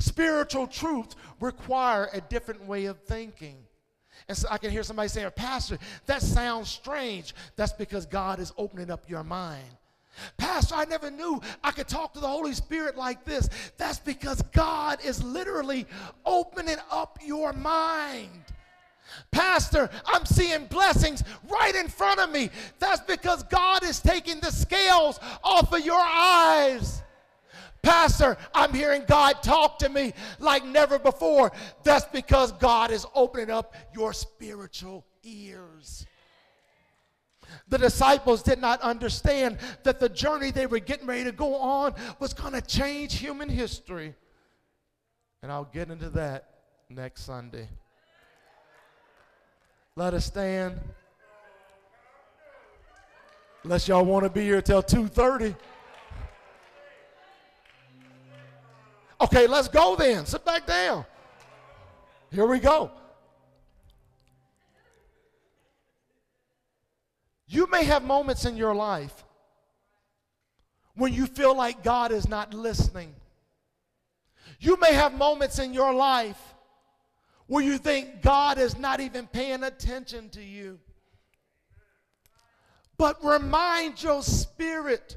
Spiritual 0.00 0.66
truths 0.66 1.14
require 1.40 2.08
a 2.12 2.20
different 2.22 2.66
way 2.66 2.86
of 2.86 2.98
thinking. 3.00 3.56
And 4.28 4.36
so 4.36 4.48
I 4.50 4.58
can 4.58 4.70
hear 4.70 4.82
somebody 4.82 5.08
saying, 5.08 5.30
Pastor, 5.36 5.78
that 6.06 6.22
sounds 6.22 6.68
strange. 6.68 7.34
That's 7.56 7.72
because 7.72 8.06
God 8.06 8.40
is 8.40 8.52
opening 8.56 8.90
up 8.90 9.08
your 9.08 9.22
mind. 9.22 9.64
Pastor, 10.36 10.74
I 10.74 10.84
never 10.86 11.10
knew 11.10 11.40
I 11.62 11.70
could 11.70 11.88
talk 11.88 12.14
to 12.14 12.20
the 12.20 12.28
Holy 12.28 12.52
Spirit 12.52 12.96
like 12.96 13.24
this. 13.24 13.48
That's 13.76 13.98
because 13.98 14.42
God 14.52 14.98
is 15.04 15.22
literally 15.22 15.86
opening 16.24 16.76
up 16.90 17.18
your 17.24 17.52
mind. 17.52 18.44
Pastor, 19.30 19.90
I'm 20.06 20.24
seeing 20.24 20.66
blessings 20.66 21.24
right 21.48 21.74
in 21.74 21.88
front 21.88 22.20
of 22.20 22.30
me. 22.30 22.50
That's 22.78 23.00
because 23.00 23.42
God 23.44 23.84
is 23.84 24.00
taking 24.00 24.40
the 24.40 24.52
scales 24.52 25.18
off 25.42 25.72
of 25.72 25.84
your 25.84 26.00
eyes. 26.00 27.02
Pastor, 27.82 28.36
I'm 28.54 28.72
hearing 28.74 29.04
God 29.06 29.42
talk 29.42 29.78
to 29.78 29.88
me 29.88 30.12
like 30.38 30.64
never 30.64 30.98
before. 30.98 31.52
That's 31.82 32.04
because 32.06 32.52
God 32.52 32.90
is 32.90 33.06
opening 33.14 33.50
up 33.50 33.74
your 33.94 34.12
spiritual 34.12 35.04
ears. 35.22 36.06
The 37.68 37.78
disciples 37.78 38.42
did 38.42 38.60
not 38.60 38.80
understand 38.82 39.58
that 39.82 39.98
the 39.98 40.08
journey 40.08 40.50
they 40.50 40.66
were 40.66 40.78
getting 40.78 41.06
ready 41.06 41.24
to 41.24 41.32
go 41.32 41.56
on 41.56 41.94
was 42.18 42.32
going 42.32 42.52
to 42.52 42.60
change 42.60 43.18
human 43.18 43.48
history. 43.48 44.14
And 45.42 45.50
I'll 45.50 45.64
get 45.64 45.90
into 45.90 46.10
that 46.10 46.50
next 46.88 47.22
Sunday. 47.22 47.68
Let 49.96 50.14
us 50.14 50.26
stand. 50.26 50.78
Unless 53.64 53.88
y'all 53.88 54.04
want 54.04 54.24
to 54.24 54.30
be 54.30 54.42
here 54.42 54.62
till 54.62 54.82
2:30. 54.82 55.56
Okay, 59.20 59.46
let's 59.46 59.68
go 59.68 59.96
then. 59.96 60.24
Sit 60.24 60.44
back 60.44 60.66
down. 60.66 61.04
Here 62.30 62.46
we 62.46 62.58
go. 62.58 62.90
You 67.46 67.66
may 67.66 67.84
have 67.84 68.04
moments 68.04 68.44
in 68.44 68.56
your 68.56 68.74
life 68.74 69.24
when 70.94 71.12
you 71.12 71.26
feel 71.26 71.54
like 71.56 71.82
God 71.82 72.12
is 72.12 72.28
not 72.28 72.54
listening. 72.54 73.12
You 74.60 74.78
may 74.80 74.92
have 74.92 75.12
moments 75.14 75.58
in 75.58 75.74
your 75.74 75.92
life 75.92 76.40
where 77.46 77.64
you 77.64 77.78
think 77.78 78.22
God 78.22 78.58
is 78.58 78.78
not 78.78 79.00
even 79.00 79.26
paying 79.26 79.64
attention 79.64 80.28
to 80.30 80.42
you. 80.42 80.78
But 82.96 83.24
remind 83.24 84.02
your 84.02 84.22
spirit 84.22 85.16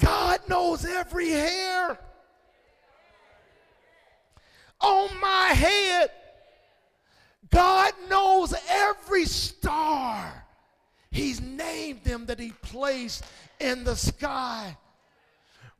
God 0.00 0.40
knows 0.48 0.84
every 0.84 1.30
hair 1.30 1.98
on 4.80 5.20
my 5.20 5.48
head. 5.48 6.10
God 7.50 7.92
knows 8.08 8.54
every 8.68 9.24
star. 9.24 10.44
He's 11.10 11.40
named 11.40 12.04
them 12.04 12.26
that 12.26 12.38
He 12.38 12.52
placed 12.62 13.24
in 13.58 13.84
the 13.84 13.96
sky. 13.96 14.76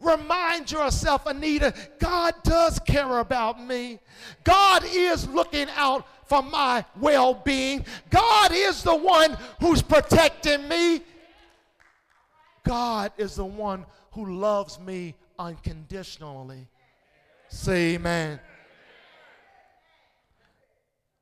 Remind 0.01 0.71
yourself, 0.71 1.27
Anita, 1.27 1.75
God 1.99 2.35
does 2.45 2.79
care 2.81 3.19
about 3.19 3.61
me. 3.63 3.99
God 4.45 4.85
is 4.87 5.29
looking 5.29 5.69
out 5.77 6.07
for 6.29 6.43
my 6.43 6.85
well 7.01 7.35
being. 7.35 7.85
God 8.11 8.53
is 8.53 8.83
the 8.83 8.95
one 8.95 9.37
who's 9.61 9.83
protecting 9.83 10.69
me. 10.69 11.03
God 12.65 13.13
is 13.17 13.37
the 13.37 13.45
one 13.45 13.87
who 14.19 14.35
loves 14.35 14.81
me 14.81 15.15
unconditionally. 15.39 16.67
Say 17.49 17.95
amen. 17.95 18.41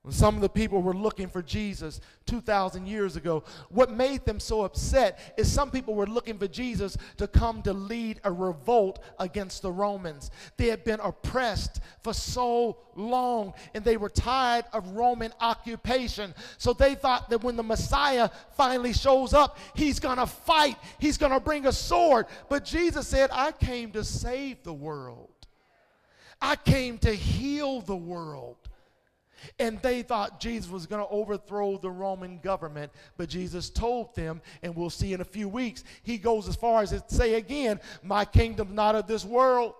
When 0.07 0.12
some 0.12 0.36
of 0.36 0.40
the 0.40 0.48
people 0.48 0.82
were 0.82 0.94
looking 0.94 1.26
for 1.26 1.42
Jesus 1.42 2.00
2,000 2.26 2.86
years 2.86 3.16
ago, 3.16 3.42
what 3.70 3.90
made 3.90 4.24
them 4.24 4.38
so 4.38 4.62
upset 4.62 5.34
is 5.36 5.50
some 5.50 5.68
people 5.68 5.96
were 5.96 6.07
looking 6.07 6.38
for 6.38 6.46
Jesus 6.46 6.96
to 7.16 7.26
come 7.26 7.61
to 7.62 7.72
lead 7.72 8.20
a 8.22 8.30
revolt 8.30 9.00
against 9.18 9.62
the 9.62 9.72
Romans. 9.72 10.30
They 10.59 10.68
had 10.68 10.84
been 10.84 11.00
oppressed 11.00 11.80
for 12.04 12.14
so 12.14 12.78
long 12.94 13.54
and 13.74 13.84
they 13.84 13.96
were 13.96 14.09
tired 14.09 14.66
of 14.72 14.88
Roman 14.90 15.32
occupation. 15.40 16.36
So 16.57 16.72
they 16.72 16.94
thought 16.94 17.28
that 17.30 17.42
when 17.42 17.57
the 17.57 17.64
Messiah 17.64 18.30
finally 18.57 18.92
shows 18.92 19.34
up, 19.34 19.59
he's 19.74 19.98
going 19.98 20.18
to 20.18 20.26
fight, 20.26 20.76
he's 21.00 21.18
going 21.18 21.32
to 21.32 21.40
bring 21.40 21.66
a 21.66 21.72
sword. 21.72 22.26
But 22.48 22.64
Jesus 22.64 23.09
said, 23.09 23.30
I 23.32 23.50
came 23.50 23.90
to 23.90 24.04
save 24.04 24.62
the 24.62 24.72
world, 24.72 25.48
I 26.40 26.54
came 26.54 26.96
to 26.98 27.12
heal 27.12 27.80
the 27.80 27.96
world. 27.96 28.65
And 29.59 29.80
they 29.82 30.03
thought 30.03 30.41
Jesus 30.41 30.70
was 30.70 30.87
going 30.87 31.03
to 31.03 31.09
overthrow 31.09 31.76
the 31.76 31.91
Roman 31.91 32.39
government, 32.39 32.93
but 33.16 33.28
Jesus 33.28 33.70
told 33.70 34.14
them, 34.14 34.41
and 34.62 34.74
we'll 34.74 34.91
see 34.91 35.12
in 35.12 35.20
a 35.20 35.24
few 35.24 35.49
weeks, 35.49 35.84
he 36.03 36.18
goes 36.18 36.49
as 36.49 36.57
far 36.57 36.82
as 36.82 36.91
to 36.91 37.03
say 37.09 37.34
again, 37.34 37.80
My 38.03 38.24
kingdom's 38.24 38.74
not 38.74 38.95
of 38.95 39.07
this 39.07 39.24
world. 39.24 39.74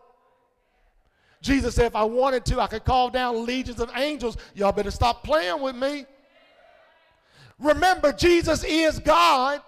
Jesus 1.41 1.75
said, 1.75 1.87
If 1.87 1.97
I 1.97 2.05
wanted 2.05 2.45
to, 2.47 2.61
I 2.61 2.67
could 2.67 2.85
call 2.85 3.11
down 3.11 3.47
legions 3.47 3.81
of 3.81 3.91
angels. 3.95 4.37
Y'all 4.55 4.73
better 4.73 4.91
stop 4.91 5.25
playing 5.25 5.61
with 5.61 5.77
me. 5.77 6.07
Remember, 7.59 8.13
Jesus 8.13 8.65
is 8.65 8.99
God, 8.99 9.63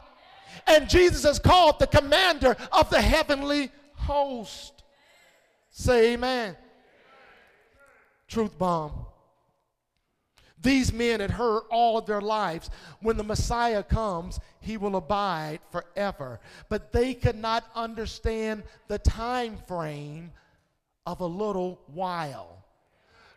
and 0.66 0.89
Jesus 0.91 1.24
is 1.24 1.39
called 1.39 1.78
the 1.78 1.86
commander 1.86 2.57
of 2.72 2.91
the 2.91 3.01
heavenly 3.01 3.70
host. 3.95 4.82
Say 5.70 6.12
amen. 6.12 6.57
Truth 8.26 8.59
bomb. 8.59 9.07
These 10.61 10.92
men 10.92 11.20
had 11.20 11.30
heard 11.30 11.62
all 11.70 11.98
of 11.98 12.06
their 12.06 12.20
lives 12.20 12.70
when 13.00 13.16
the 13.16 13.24
Messiah 13.24 13.82
comes, 13.82 14.40
he 14.61 14.76
will 14.76 14.96
abide 14.96 15.61
forever. 15.70 16.40
But 16.68 16.92
they 16.92 17.14
could 17.14 17.36
not 17.36 17.64
understand 17.74 18.64
the 18.88 18.98
time 18.98 19.56
frame 19.68 20.32
of 21.06 21.20
a 21.20 21.26
little 21.26 21.80
while. 21.86 22.64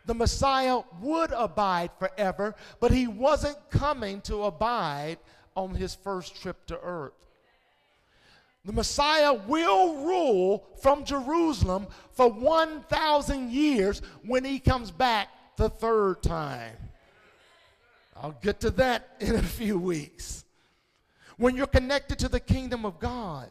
The 0.04 0.14
Messiah 0.14 0.80
would 1.00 1.30
abide 1.32 1.90
forever, 1.98 2.56
but 2.80 2.90
he 2.90 3.06
wasn't 3.06 3.70
coming 3.70 4.20
to 4.22 4.44
abide 4.44 5.18
on 5.54 5.74
his 5.74 5.94
first 5.94 6.42
trip 6.42 6.66
to 6.66 6.80
earth. 6.80 7.12
The 8.64 8.72
Messiah 8.72 9.32
will 9.32 10.04
rule 10.04 10.64
from 10.80 11.04
Jerusalem 11.04 11.86
for 12.12 12.28
1,000 12.28 13.50
years 13.50 14.02
when 14.24 14.44
he 14.44 14.58
comes 14.58 14.90
back 14.90 15.28
the 15.56 15.68
third 15.68 16.22
time. 16.22 16.76
I'll 18.16 18.36
get 18.42 18.60
to 18.60 18.70
that 18.72 19.08
in 19.20 19.36
a 19.36 19.42
few 19.42 19.78
weeks. 19.78 20.44
When 21.36 21.56
you're 21.56 21.66
connected 21.66 22.18
to 22.20 22.28
the 22.28 22.40
kingdom 22.40 22.84
of 22.84 22.98
God, 22.98 23.50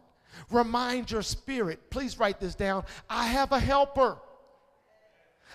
remind 0.49 1.11
your 1.11 1.21
spirit, 1.21 1.89
please 1.89 2.19
write 2.19 2.39
this 2.39 2.55
down. 2.55 2.83
I 3.09 3.27
have 3.27 3.51
a 3.51 3.59
helper, 3.59 4.17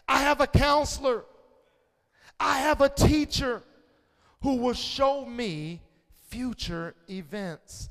I 0.09 0.19
have 0.19 0.41
a 0.41 0.47
counselor, 0.47 1.25
I 2.39 2.59
have 2.59 2.81
a 2.81 2.89
teacher 2.89 3.63
who 4.43 4.57
will 4.57 4.75
show 4.75 5.25
me 5.25 5.81
future 6.29 6.95
events. 7.09 7.89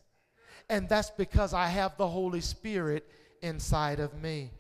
And 0.70 0.89
that's 0.89 1.11
because 1.11 1.53
I 1.53 1.68
have 1.68 1.97
the 1.97 2.07
Holy 2.07 2.41
Spirit 2.41 3.07
inside 3.41 3.99
of 3.99 4.22
me. 4.22 4.51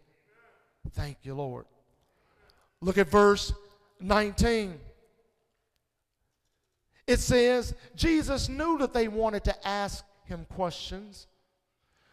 Thank 0.91 1.17
you, 1.23 1.33
Lord. 1.35 1.65
Look 2.81 2.97
at 2.97 3.09
verse 3.09 3.53
19. 3.99 4.79
It 7.07 7.19
says, 7.19 7.75
Jesus 7.95 8.49
knew 8.49 8.77
that 8.79 8.93
they 8.93 9.07
wanted 9.07 9.43
to 9.45 9.67
ask 9.67 10.03
him 10.25 10.45
questions. 10.55 11.27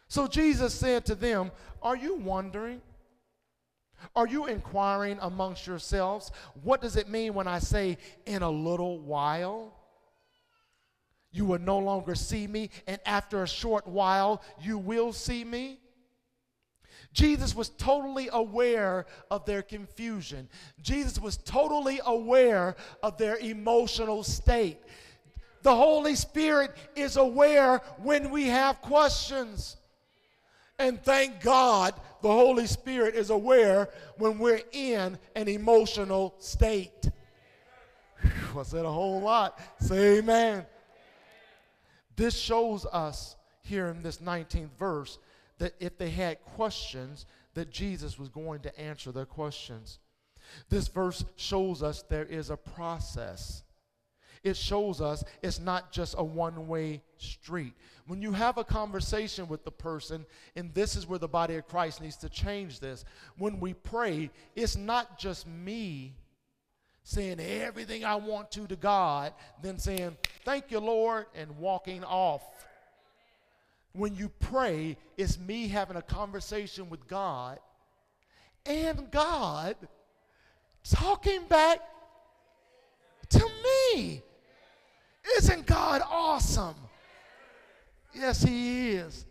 So 0.09 0.27
Jesus 0.27 0.75
said 0.75 1.07
to 1.07 1.15
them, 1.15 1.51
Are 1.83 1.97
you 1.97 2.17
wondering? 2.17 2.83
Are 4.15 4.27
you 4.27 4.47
inquiring 4.47 5.19
amongst 5.21 5.67
yourselves? 5.67 6.31
What 6.63 6.83
does 6.83 6.97
it 6.97 7.09
mean 7.09 7.35
when 7.35 7.47
I 7.47 7.61
say, 7.61 7.99
in 8.27 8.43
a 8.43 8.51
little 8.51 8.99
while? 8.99 9.73
You 11.31 11.47
will 11.47 11.61
no 11.61 11.79
longer 11.79 12.15
see 12.15 12.47
me, 12.47 12.69
and 12.87 13.01
after 13.07 13.43
a 13.43 13.49
short 13.49 13.87
while, 13.87 14.43
you 14.61 14.77
will 14.77 15.13
see 15.15 15.45
me. 15.45 15.79
Jesus 17.13 17.55
was 17.55 17.69
totally 17.71 18.29
aware 18.33 19.07
of 19.31 19.45
their 19.45 19.63
confusion. 19.63 20.49
Jesus 20.83 21.21
was 21.21 21.37
totally 21.37 22.01
aware 22.07 22.75
of 23.03 23.19
their 23.19 23.37
emotional 23.37 24.23
state. 24.23 24.79
The 25.63 25.75
Holy 25.75 26.15
Spirit 26.15 26.75
is 26.97 27.17
aware 27.17 27.83
when 27.99 28.31
we 28.31 28.47
have 28.47 28.81
questions. 28.81 29.77
And 30.79 31.03
thank 31.03 31.41
God 31.43 31.95
the 32.23 32.33
Holy 32.33 32.67
Spirit 32.67 33.15
is 33.15 33.31
aware 33.31 33.89
when 34.17 34.39
we're 34.39 34.63
in 34.73 35.19
an 35.37 35.49
emotional 35.49 36.35
state. 36.39 37.11
Whew, 38.21 38.61
I 38.61 38.63
said 38.63 38.85
a 38.85 38.91
whole 38.91 39.21
lot. 39.21 39.61
Say 39.81 40.19
amen. 40.19 40.65
This 42.17 42.37
shows 42.37 42.87
us 42.87 43.37
here 43.61 43.89
in 43.89 44.03
this 44.03 44.19
19th 44.19 44.71
verse 44.79 45.19
that 45.63 45.75
if 45.79 45.97
they 45.97 46.11
had 46.11 46.43
questions, 46.43 47.25
that 47.55 47.71
Jesus 47.71 48.19
was 48.19 48.29
going 48.29 48.63
to 48.63 48.81
answer 48.81 49.13
their 49.13 49.25
questions. 49.25 50.01
This 50.69 50.89
verse 50.89 51.25
shows 51.37 51.85
us 51.85 52.03
there 52.03 52.25
is 52.25 52.51
a 52.51 52.57
process. 52.57 53.63
It 54.43 54.57
shows 54.57 55.01
us 55.01 55.23
it's 55.41 55.61
not 55.61 55.93
just 55.93 56.17
a 56.19 56.25
one 56.25 56.67
way 56.67 57.01
street. 57.17 57.75
When 58.09 58.21
you 58.21 58.33
have 58.33 58.59
a 58.59 58.65
conversation 58.65 59.47
with 59.47 59.65
the 59.65 59.71
person, 59.71 60.27
and 60.57 60.75
this 60.75 60.97
is 60.97 61.07
where 61.07 61.21
the 61.21 61.29
body 61.29 61.55
of 61.55 61.69
Christ 61.69 62.01
needs 62.01 62.17
to 62.17 62.29
change 62.29 62.81
this, 62.81 63.05
when 63.39 63.61
we 63.61 63.73
pray, 63.73 64.31
it's 64.57 64.77
not 64.77 65.17
just 65.17 65.47
me 65.47 66.17
saying 67.05 67.39
everything 67.39 68.05
I 68.05 68.17
want 68.17 68.51
to 68.51 68.67
to 68.67 68.75
God, 68.75 69.33
then 69.63 69.79
saying, 69.79 70.17
Thank 70.45 70.73
you, 70.73 70.81
Lord, 70.81 71.27
and 71.37 71.57
walking 71.57 72.03
off 72.03 72.43
when 73.93 74.15
you 74.15 74.29
pray, 74.41 74.97
it's 75.17 75.39
me 75.39 75.69
having 75.69 75.97
a 75.97 76.03
conversation 76.03 76.89
with 76.89 77.07
God 77.09 77.59
and 78.65 79.11
God 79.11 79.77
talking 80.89 81.43
back 81.49 81.81
to 83.31 83.51
me. 83.95 84.23
Isn't 85.39 85.67
God 85.67 86.03
awesome? 86.11 86.75
Yes, 88.15 88.43
He 88.43 88.93
is. 88.93 89.27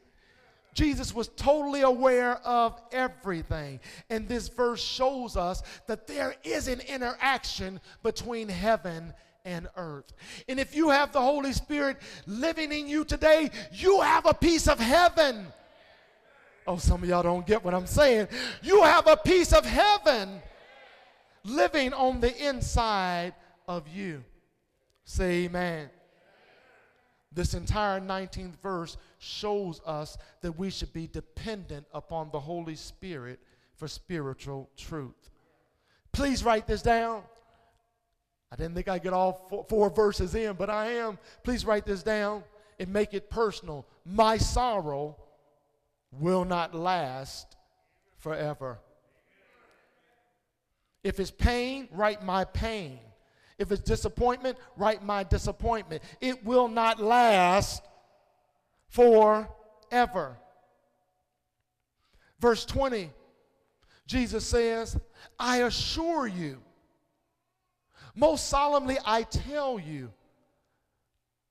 Jesus 0.73 1.13
was 1.13 1.27
totally 1.29 1.81
aware 1.81 2.35
of 2.47 2.81
everything. 2.91 3.79
And 4.09 4.27
this 4.27 4.47
verse 4.47 4.81
shows 4.81 5.35
us 5.35 5.63
that 5.87 6.07
there 6.07 6.35
is 6.43 6.67
an 6.67 6.79
interaction 6.81 7.81
between 8.03 8.47
heaven 8.47 9.13
and 9.45 9.67
earth. 9.75 10.13
And 10.47 10.59
if 10.59 10.75
you 10.75 10.89
have 10.89 11.11
the 11.11 11.21
Holy 11.21 11.53
Spirit 11.53 11.97
living 12.25 12.71
in 12.71 12.87
you 12.87 13.03
today, 13.03 13.49
you 13.71 14.01
have 14.01 14.25
a 14.25 14.33
piece 14.33 14.67
of 14.67 14.79
heaven. 14.79 15.47
Oh, 16.67 16.77
some 16.77 17.03
of 17.03 17.09
y'all 17.09 17.23
don't 17.23 17.45
get 17.45 17.63
what 17.63 17.73
I'm 17.73 17.87
saying. 17.87 18.27
You 18.61 18.83
have 18.83 19.07
a 19.07 19.17
piece 19.17 19.51
of 19.51 19.65
heaven 19.65 20.41
living 21.43 21.93
on 21.93 22.19
the 22.19 22.47
inside 22.47 23.33
of 23.67 23.87
you. 23.87 24.23
Say 25.03 25.45
amen. 25.45 25.89
This 27.33 27.53
entire 27.53 27.99
19th 27.99 28.59
verse 28.61 28.97
shows 29.17 29.81
us 29.85 30.17
that 30.41 30.57
we 30.57 30.69
should 30.69 30.91
be 30.91 31.07
dependent 31.07 31.87
upon 31.93 32.29
the 32.31 32.39
Holy 32.39 32.75
Spirit 32.75 33.39
for 33.75 33.87
spiritual 33.87 34.69
truth. 34.77 35.29
Please 36.11 36.43
write 36.43 36.67
this 36.67 36.81
down. 36.81 37.23
I 38.51 38.55
didn't 38.57 38.75
think 38.75 38.87
I'd 38.87 39.03
get 39.03 39.13
all 39.13 39.47
four, 39.49 39.65
four 39.69 39.89
verses 39.89 40.35
in, 40.35 40.53
but 40.53 40.69
I 40.69 40.93
am. 40.93 41.17
Please 41.43 41.65
write 41.65 41.85
this 41.85 42.03
down 42.03 42.43
and 42.79 42.91
make 42.91 43.13
it 43.13 43.29
personal. 43.29 43.87
My 44.05 44.37
sorrow 44.37 45.15
will 46.11 46.43
not 46.43 46.75
last 46.75 47.55
forever. 48.17 48.79
If 51.03 51.19
it's 51.19 51.31
pain, 51.31 51.87
write 51.91 52.23
my 52.23 52.43
pain. 52.43 52.99
If 53.57 53.71
it's 53.71 53.81
disappointment, 53.81 54.57
write 54.75 55.03
my 55.03 55.23
disappointment. 55.23 56.03
It 56.19 56.43
will 56.43 56.67
not 56.67 56.99
last 56.99 57.83
forever. 58.89 60.37
Verse 62.39 62.65
20, 62.65 63.11
Jesus 64.07 64.45
says, 64.45 64.99
I 65.39 65.57
assure 65.57 66.27
you 66.27 66.59
most 68.15 68.47
solemnly, 68.47 68.97
I 69.05 69.23
tell 69.23 69.79
you 69.79 70.11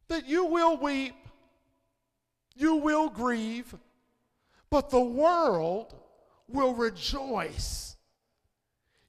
that 0.08 0.26
you 0.26 0.46
will 0.46 0.76
weep, 0.76 1.14
you 2.56 2.76
will 2.76 3.08
grieve, 3.08 3.74
but 4.70 4.90
the 4.90 5.00
world 5.00 5.94
will 6.48 6.74
rejoice. 6.74 7.96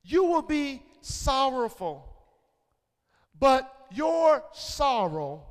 You 0.03 0.25
will 0.25 0.41
be 0.41 0.81
sorrowful, 1.01 2.07
but 3.39 3.87
your 3.93 4.43
sorrow 4.53 5.43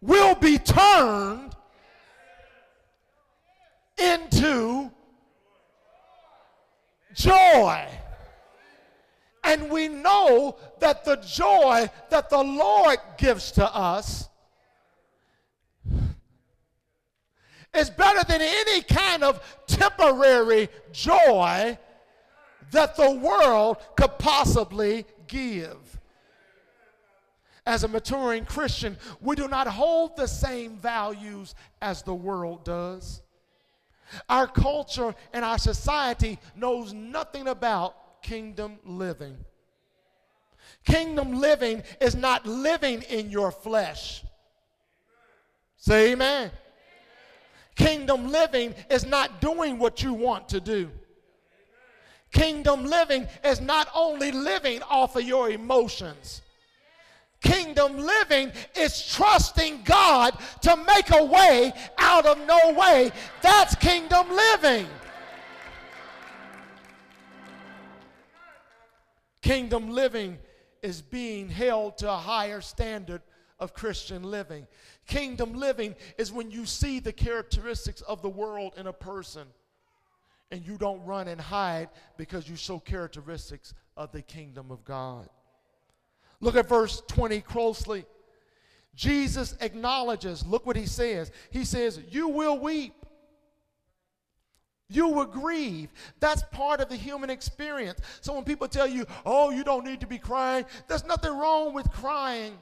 will 0.00 0.34
be 0.34 0.58
turned 0.58 1.54
into 3.98 4.90
joy. 7.18 7.86
And 9.44 9.70
we 9.70 9.88
know 9.88 10.56
that 10.80 11.04
the 11.04 11.16
joy 11.16 11.90
that 12.10 12.30
the 12.30 12.42
Lord 12.42 12.98
gives 13.16 13.52
to 13.52 13.64
us 13.74 14.28
is 17.74 17.90
better 17.90 18.24
than 18.24 18.40
any 18.40 18.82
kind 18.82 19.22
of 19.22 19.40
temporary 19.66 20.68
joy 20.92 21.78
that 22.70 22.96
the 22.96 23.10
world 23.10 23.78
could 23.96 24.18
possibly 24.18 25.06
give. 25.26 25.76
As 27.64 27.84
a 27.84 27.88
maturing 27.88 28.44
Christian, 28.44 28.96
we 29.20 29.36
do 29.36 29.48
not 29.48 29.66
hold 29.66 30.16
the 30.16 30.26
same 30.26 30.76
values 30.76 31.54
as 31.82 32.02
the 32.02 32.14
world 32.14 32.64
does. 32.64 33.22
Our 34.28 34.46
culture 34.46 35.14
and 35.32 35.44
our 35.44 35.58
society 35.58 36.38
knows 36.56 36.92
nothing 36.92 37.48
about 37.48 38.22
kingdom 38.22 38.78
living. 38.84 39.36
Kingdom 40.84 41.32
living 41.32 41.82
is 42.00 42.14
not 42.14 42.46
living 42.46 43.02
in 43.02 43.30
your 43.30 43.50
flesh. 43.50 44.24
Say 45.76 46.12
amen. 46.12 46.50
Kingdom 47.74 48.28
living 48.28 48.74
is 48.90 49.06
not 49.06 49.40
doing 49.40 49.78
what 49.78 50.02
you 50.02 50.12
want 50.12 50.48
to 50.48 50.60
do. 50.60 50.90
Kingdom 52.32 52.84
living 52.84 53.26
is 53.44 53.60
not 53.60 53.88
only 53.94 54.32
living 54.32 54.82
off 54.82 55.16
of 55.16 55.22
your 55.22 55.50
emotions. 55.50 56.42
Kingdom 57.40 57.98
living 57.98 58.50
is 58.76 59.06
trusting 59.14 59.82
God 59.84 60.36
to 60.62 60.76
make 60.76 61.10
a 61.10 61.24
way 61.24 61.72
out 61.98 62.26
of 62.26 62.38
no 62.46 62.72
way. 62.72 63.12
That's 63.42 63.74
kingdom 63.76 64.28
living. 64.28 64.86
Kingdom 69.40 69.90
living 69.90 70.38
is 70.82 71.00
being 71.00 71.48
held 71.48 71.98
to 71.98 72.10
a 72.10 72.16
higher 72.16 72.60
standard 72.60 73.22
of 73.60 73.72
Christian 73.72 74.22
living. 74.22 74.66
Kingdom 75.06 75.54
living 75.54 75.94
is 76.18 76.32
when 76.32 76.50
you 76.50 76.66
see 76.66 76.98
the 76.98 77.12
characteristics 77.12 78.00
of 78.02 78.20
the 78.20 78.28
world 78.28 78.74
in 78.76 78.88
a 78.88 78.92
person 78.92 79.46
and 80.50 80.66
you 80.66 80.76
don't 80.76 81.04
run 81.04 81.28
and 81.28 81.40
hide 81.40 81.88
because 82.16 82.48
you 82.48 82.56
show 82.56 82.78
characteristics 82.78 83.74
of 83.96 84.12
the 84.12 84.22
kingdom 84.22 84.70
of 84.70 84.84
God. 84.84 85.28
Look 86.40 86.56
at 86.56 86.68
verse 86.68 87.02
20 87.08 87.40
closely. 87.40 88.04
Jesus 88.94 89.54
acknowledges, 89.60 90.44
look 90.46 90.66
what 90.66 90.76
he 90.76 90.86
says. 90.86 91.30
He 91.50 91.64
says, 91.64 92.00
You 92.10 92.28
will 92.28 92.58
weep. 92.58 92.94
You 94.90 95.08
will 95.08 95.26
grieve. 95.26 95.90
That's 96.18 96.42
part 96.50 96.80
of 96.80 96.88
the 96.88 96.96
human 96.96 97.28
experience. 97.28 98.00
So 98.22 98.34
when 98.34 98.44
people 98.44 98.68
tell 98.68 98.86
you, 98.86 99.06
oh, 99.26 99.50
you 99.50 99.62
don't 99.62 99.84
need 99.84 100.00
to 100.00 100.06
be 100.06 100.18
crying, 100.18 100.64
there's 100.88 101.04
nothing 101.04 101.36
wrong 101.36 101.74
with 101.74 101.90
crying. 101.92 102.56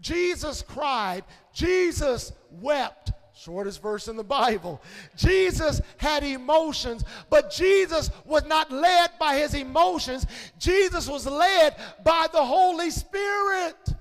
Jesus 0.00 0.62
cried. 0.62 1.24
Jesus 1.52 2.32
wept. 2.50 3.12
Shortest 3.40 3.80
verse 3.80 4.06
in 4.08 4.16
the 4.16 4.24
Bible. 4.24 4.82
Jesus 5.16 5.80
had 5.96 6.22
emotions, 6.22 7.04
but 7.30 7.50
Jesus 7.50 8.10
was 8.26 8.44
not 8.44 8.70
led 8.70 9.12
by 9.18 9.36
his 9.36 9.54
emotions. 9.54 10.26
Jesus 10.58 11.08
was 11.08 11.26
led 11.26 11.74
by 12.04 12.26
the 12.30 12.44
Holy 12.44 12.90
Spirit. 12.90 13.94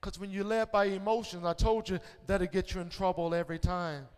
Because 0.00 0.18
when 0.18 0.30
you're 0.30 0.42
led 0.42 0.72
by 0.72 0.86
emotions, 0.86 1.44
I 1.44 1.52
told 1.52 1.86
you 1.88 2.00
that'll 2.26 2.46
get 2.46 2.74
you 2.74 2.80
in 2.80 2.88
trouble 2.88 3.34
every 3.34 3.58
time. 3.58 4.08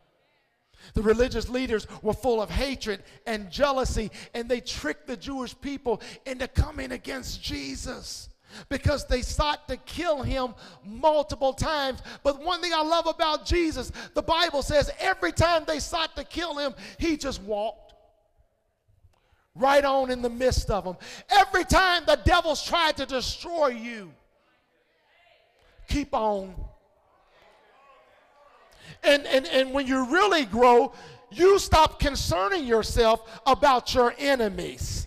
The 0.93 1.03
religious 1.03 1.49
leaders 1.49 1.89
were 2.01 2.15
full 2.15 2.41
of 2.41 2.51
hatred 2.51 3.03
and 3.27 3.51
jealousy, 3.51 4.13
and 4.35 4.49
they 4.49 4.61
tricked 4.61 5.09
the 5.09 5.17
Jewish 5.17 5.59
people 5.61 6.01
into 6.27 6.47
coming 6.47 6.93
against 6.93 7.43
Jesus 7.43 8.29
because 8.69 9.07
they 9.07 9.23
sought 9.23 9.69
to 9.69 9.77
kill 9.77 10.23
him 10.23 10.55
multiple 10.85 11.53
times. 11.53 12.01
But 12.23 12.43
one 12.43 12.61
thing 12.61 12.73
I 12.75 12.83
love 12.83 13.07
about 13.07 13.47
Jesus, 13.47 13.93
the 14.15 14.23
Bible 14.23 14.63
says 14.63 14.91
every 14.99 15.33
time 15.33 15.65
they 15.67 15.79
sought 15.79 16.17
to 16.17 16.25
kill 16.25 16.59
him, 16.59 16.75
he 16.99 17.17
just 17.17 17.43
walked 17.43 17.95
right 19.55 19.85
on 19.85 20.11
in 20.11 20.23
the 20.23 20.31
midst 20.31 20.71
of 20.71 20.85
them. 20.85 20.97
Every 21.31 21.65
time 21.65 22.03
the 22.07 22.19
devils 22.25 22.65
tried 22.65 22.97
to 22.97 23.07
destroy 23.07 23.69
you, 23.69 24.13
keep 25.89 26.15
on. 26.15 26.55
And, 29.03 29.27
and, 29.27 29.47
and 29.47 29.73
when 29.73 29.87
you 29.87 30.07
really 30.07 30.45
grow, 30.45 30.93
you 31.31 31.59
stop 31.59 32.01
concerning 32.01 32.65
yourself 32.65 33.41
about 33.47 33.95
your 33.95 34.15
enemies 34.19 35.07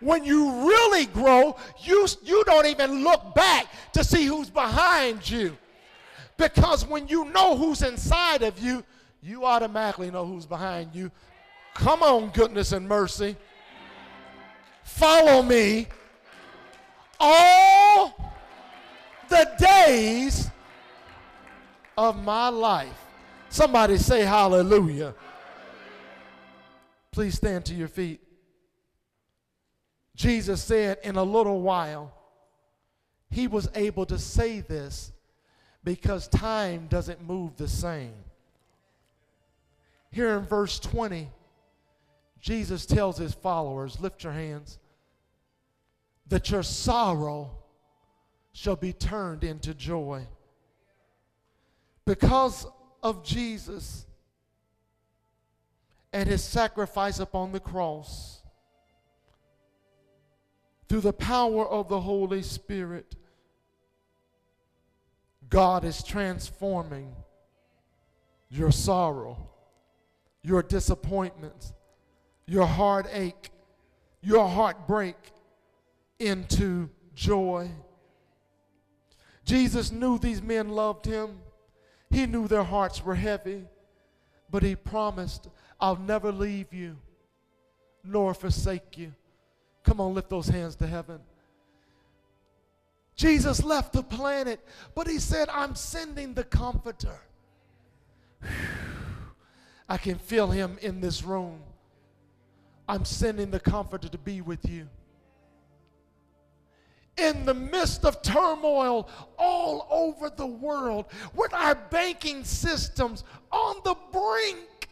when 0.00 0.24
you 0.24 0.68
really 0.68 1.06
grow, 1.06 1.56
you, 1.82 2.06
you 2.22 2.42
don't 2.44 2.66
even 2.66 3.04
look 3.04 3.34
back 3.34 3.66
to 3.92 4.02
see 4.02 4.24
who's 4.24 4.50
behind 4.50 5.28
you. 5.28 5.56
Because 6.36 6.86
when 6.86 7.06
you 7.06 7.26
know 7.26 7.56
who's 7.56 7.82
inside 7.82 8.42
of 8.42 8.58
you, 8.58 8.82
you 9.22 9.44
automatically 9.44 10.10
know 10.10 10.24
who's 10.24 10.46
behind 10.46 10.94
you. 10.94 11.10
Come 11.74 12.02
on, 12.02 12.30
goodness 12.30 12.72
and 12.72 12.88
mercy. 12.88 13.36
Follow 14.82 15.42
me 15.42 15.86
all 17.18 18.32
the 19.28 19.50
days 19.58 20.50
of 21.96 22.22
my 22.22 22.48
life. 22.48 23.06
Somebody 23.50 23.98
say 23.98 24.22
hallelujah. 24.22 25.14
Please 27.12 27.34
stand 27.34 27.64
to 27.66 27.74
your 27.74 27.88
feet. 27.88 28.20
Jesus 30.20 30.62
said, 30.62 30.98
in 31.02 31.16
a 31.16 31.24
little 31.24 31.62
while, 31.62 32.12
he 33.30 33.46
was 33.46 33.70
able 33.74 34.04
to 34.04 34.18
say 34.18 34.60
this 34.60 35.12
because 35.82 36.28
time 36.28 36.88
doesn't 36.88 37.26
move 37.26 37.56
the 37.56 37.66
same. 37.66 38.12
Here 40.10 40.36
in 40.36 40.44
verse 40.44 40.78
20, 40.78 41.30
Jesus 42.38 42.84
tells 42.84 43.16
his 43.16 43.32
followers, 43.32 43.98
Lift 43.98 44.22
your 44.22 44.34
hands, 44.34 44.78
that 46.28 46.50
your 46.50 46.64
sorrow 46.64 47.52
shall 48.52 48.76
be 48.76 48.92
turned 48.92 49.42
into 49.42 49.72
joy. 49.72 50.26
Because 52.04 52.66
of 53.02 53.24
Jesus 53.24 54.04
and 56.12 56.28
his 56.28 56.44
sacrifice 56.44 57.20
upon 57.20 57.52
the 57.52 57.60
cross 57.60 58.40
through 60.90 61.00
the 61.00 61.12
power 61.12 61.64
of 61.68 61.88
the 61.88 62.00
Holy 62.00 62.42
Spirit, 62.42 63.14
God 65.48 65.84
is 65.84 66.02
transforming 66.02 67.14
your 68.50 68.72
sorrow, 68.72 69.36
your 70.42 70.64
disappointments, 70.64 71.72
your 72.44 72.66
heartache, 72.66 73.50
your 74.20 74.48
heartbreak 74.48 75.14
into 76.18 76.90
joy. 77.14 77.70
Jesus 79.44 79.92
knew 79.92 80.18
these 80.18 80.42
men 80.42 80.70
loved 80.70 81.06
him. 81.06 81.38
He 82.10 82.26
knew 82.26 82.48
their 82.48 82.64
hearts 82.64 83.04
were 83.04 83.14
heavy, 83.14 83.62
but 84.50 84.64
he 84.64 84.74
promised, 84.74 85.46
I'll 85.78 85.94
never 85.94 86.32
leave 86.32 86.74
you 86.74 86.96
nor 88.02 88.34
forsake 88.34 88.98
you. 88.98 89.12
Come 89.84 90.00
on, 90.00 90.14
lift 90.14 90.30
those 90.30 90.48
hands 90.48 90.76
to 90.76 90.86
heaven. 90.86 91.20
Jesus 93.16 93.62
left 93.62 93.92
the 93.92 94.02
planet, 94.02 94.66
but 94.94 95.06
he 95.06 95.18
said, 95.18 95.48
I'm 95.50 95.74
sending 95.74 96.34
the 96.34 96.44
comforter. 96.44 97.18
I 99.88 99.98
can 99.98 100.16
feel 100.18 100.50
him 100.50 100.78
in 100.80 101.00
this 101.00 101.22
room. 101.22 101.60
I'm 102.88 103.04
sending 103.04 103.50
the 103.50 103.60
comforter 103.60 104.08
to 104.08 104.18
be 104.18 104.40
with 104.40 104.68
you. 104.68 104.88
In 107.18 107.44
the 107.44 107.54
midst 107.54 108.04
of 108.04 108.22
turmoil 108.22 109.08
all 109.38 109.86
over 109.90 110.30
the 110.30 110.46
world, 110.46 111.06
with 111.34 111.52
our 111.52 111.74
banking 111.74 112.44
systems 112.44 113.24
on 113.52 113.76
the 113.84 113.94
brink, 114.12 114.88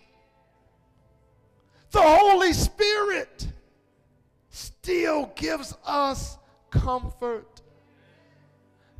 the 1.90 2.02
Holy 2.02 2.52
Spirit 2.52 3.48
still 4.88 5.30
gives 5.34 5.76
us 5.84 6.38
comfort 6.70 7.60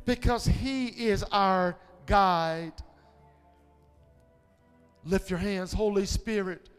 because 0.05 0.45
He 0.45 0.85
is 0.85 1.23
our 1.31 1.75
guide. 2.05 2.73
Lift 5.03 5.31
your 5.31 5.39
hands, 5.39 5.73
Holy 5.73 6.05
Spirit. 6.05 6.69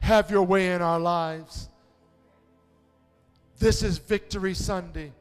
Have 0.00 0.30
your 0.30 0.42
way 0.42 0.72
in 0.72 0.80
our 0.80 0.98
lives. 0.98 1.68
This 3.58 3.82
is 3.82 3.98
Victory 3.98 4.54
Sunday. 4.54 5.12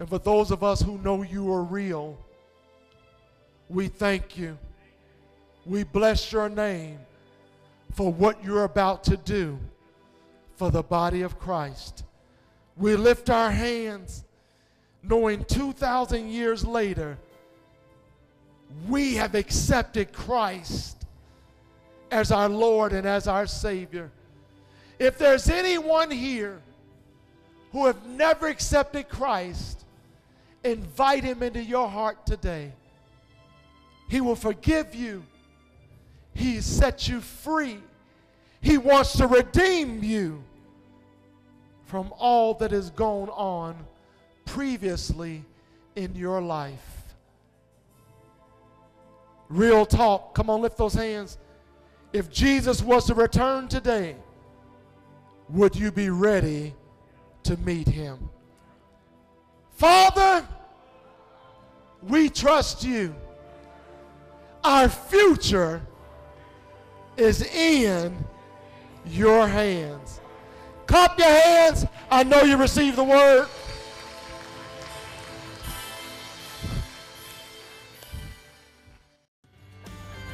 And 0.00 0.08
for 0.08 0.18
those 0.18 0.50
of 0.50 0.64
us 0.64 0.82
who 0.82 0.98
know 0.98 1.22
you 1.22 1.52
are 1.52 1.62
real, 1.62 2.18
we 3.68 3.86
thank 3.86 4.36
you. 4.36 4.58
We 5.64 5.84
bless 5.84 6.32
your 6.32 6.48
name 6.48 6.98
for 7.92 8.12
what 8.12 8.42
you're 8.42 8.64
about 8.64 9.04
to 9.04 9.16
do 9.16 9.60
for 10.56 10.70
the 10.70 10.82
body 10.82 11.22
of 11.22 11.38
Christ. 11.38 12.04
We 12.76 12.96
lift 12.96 13.30
our 13.30 13.50
hands 13.50 14.24
knowing 15.02 15.44
2,000 15.44 16.28
years 16.28 16.64
later, 16.64 17.16
we 18.88 19.14
have 19.14 19.34
accepted 19.34 20.12
Christ 20.12 21.06
as 22.10 22.32
our 22.32 22.48
Lord 22.48 22.92
and 22.92 23.06
as 23.06 23.28
our 23.28 23.46
Savior. 23.46 24.10
If 24.98 25.18
there's 25.18 25.48
anyone 25.48 26.10
here 26.10 26.60
who 27.72 27.86
have 27.86 28.04
never 28.06 28.48
accepted 28.48 29.08
Christ, 29.08 29.84
invite 30.64 31.22
him 31.22 31.42
into 31.42 31.62
your 31.62 31.88
heart 31.88 32.26
today. 32.26 32.72
He 34.08 34.20
will 34.20 34.36
forgive 34.36 34.94
you 34.94 35.22
he 36.36 36.60
set 36.60 37.08
you 37.08 37.20
free. 37.22 37.78
He 38.60 38.76
wants 38.76 39.16
to 39.16 39.26
redeem 39.26 40.04
you 40.04 40.44
from 41.86 42.12
all 42.18 42.54
that 42.54 42.72
has 42.72 42.90
gone 42.90 43.30
on 43.30 43.76
previously 44.44 45.44
in 45.94 46.14
your 46.14 46.40
life. 46.40 47.14
Real 49.48 49.86
talk. 49.86 50.34
Come 50.34 50.50
on, 50.50 50.60
lift 50.60 50.76
those 50.76 50.94
hands. 50.94 51.38
If 52.12 52.30
Jesus 52.30 52.82
was 52.82 53.06
to 53.06 53.14
return 53.14 53.68
today, 53.68 54.16
would 55.48 55.76
you 55.76 55.92
be 55.92 56.10
ready 56.10 56.74
to 57.44 57.56
meet 57.58 57.86
him? 57.86 58.28
Father, 59.70 60.46
we 62.02 62.28
trust 62.28 62.84
you. 62.84 63.14
Our 64.64 64.88
future 64.88 65.80
is 67.16 67.42
in 67.42 68.16
your 69.06 69.46
hands. 69.46 70.20
Clap 70.86 71.18
your 71.18 71.28
hands. 71.28 71.86
I 72.10 72.22
know 72.22 72.42
you 72.42 72.56
received 72.56 72.96
the 72.96 73.04
word. 73.04 73.48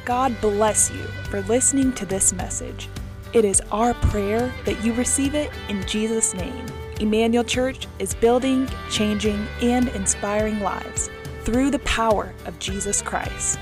God 0.05 0.39
bless 0.41 0.91
you 0.91 1.03
for 1.29 1.41
listening 1.43 1.93
to 1.93 2.05
this 2.05 2.33
message. 2.33 2.89
It 3.33 3.45
is 3.45 3.61
our 3.71 3.93
prayer 3.95 4.53
that 4.65 4.83
you 4.83 4.93
receive 4.93 5.33
it 5.33 5.49
in 5.69 5.85
Jesus' 5.87 6.33
name. 6.33 6.65
Emmanuel 6.99 7.43
Church 7.43 7.87
is 7.99 8.13
building, 8.13 8.69
changing, 8.91 9.47
and 9.61 9.87
inspiring 9.89 10.59
lives 10.59 11.09
through 11.43 11.71
the 11.71 11.79
power 11.79 12.33
of 12.45 12.59
Jesus 12.59 13.01
Christ. 13.01 13.59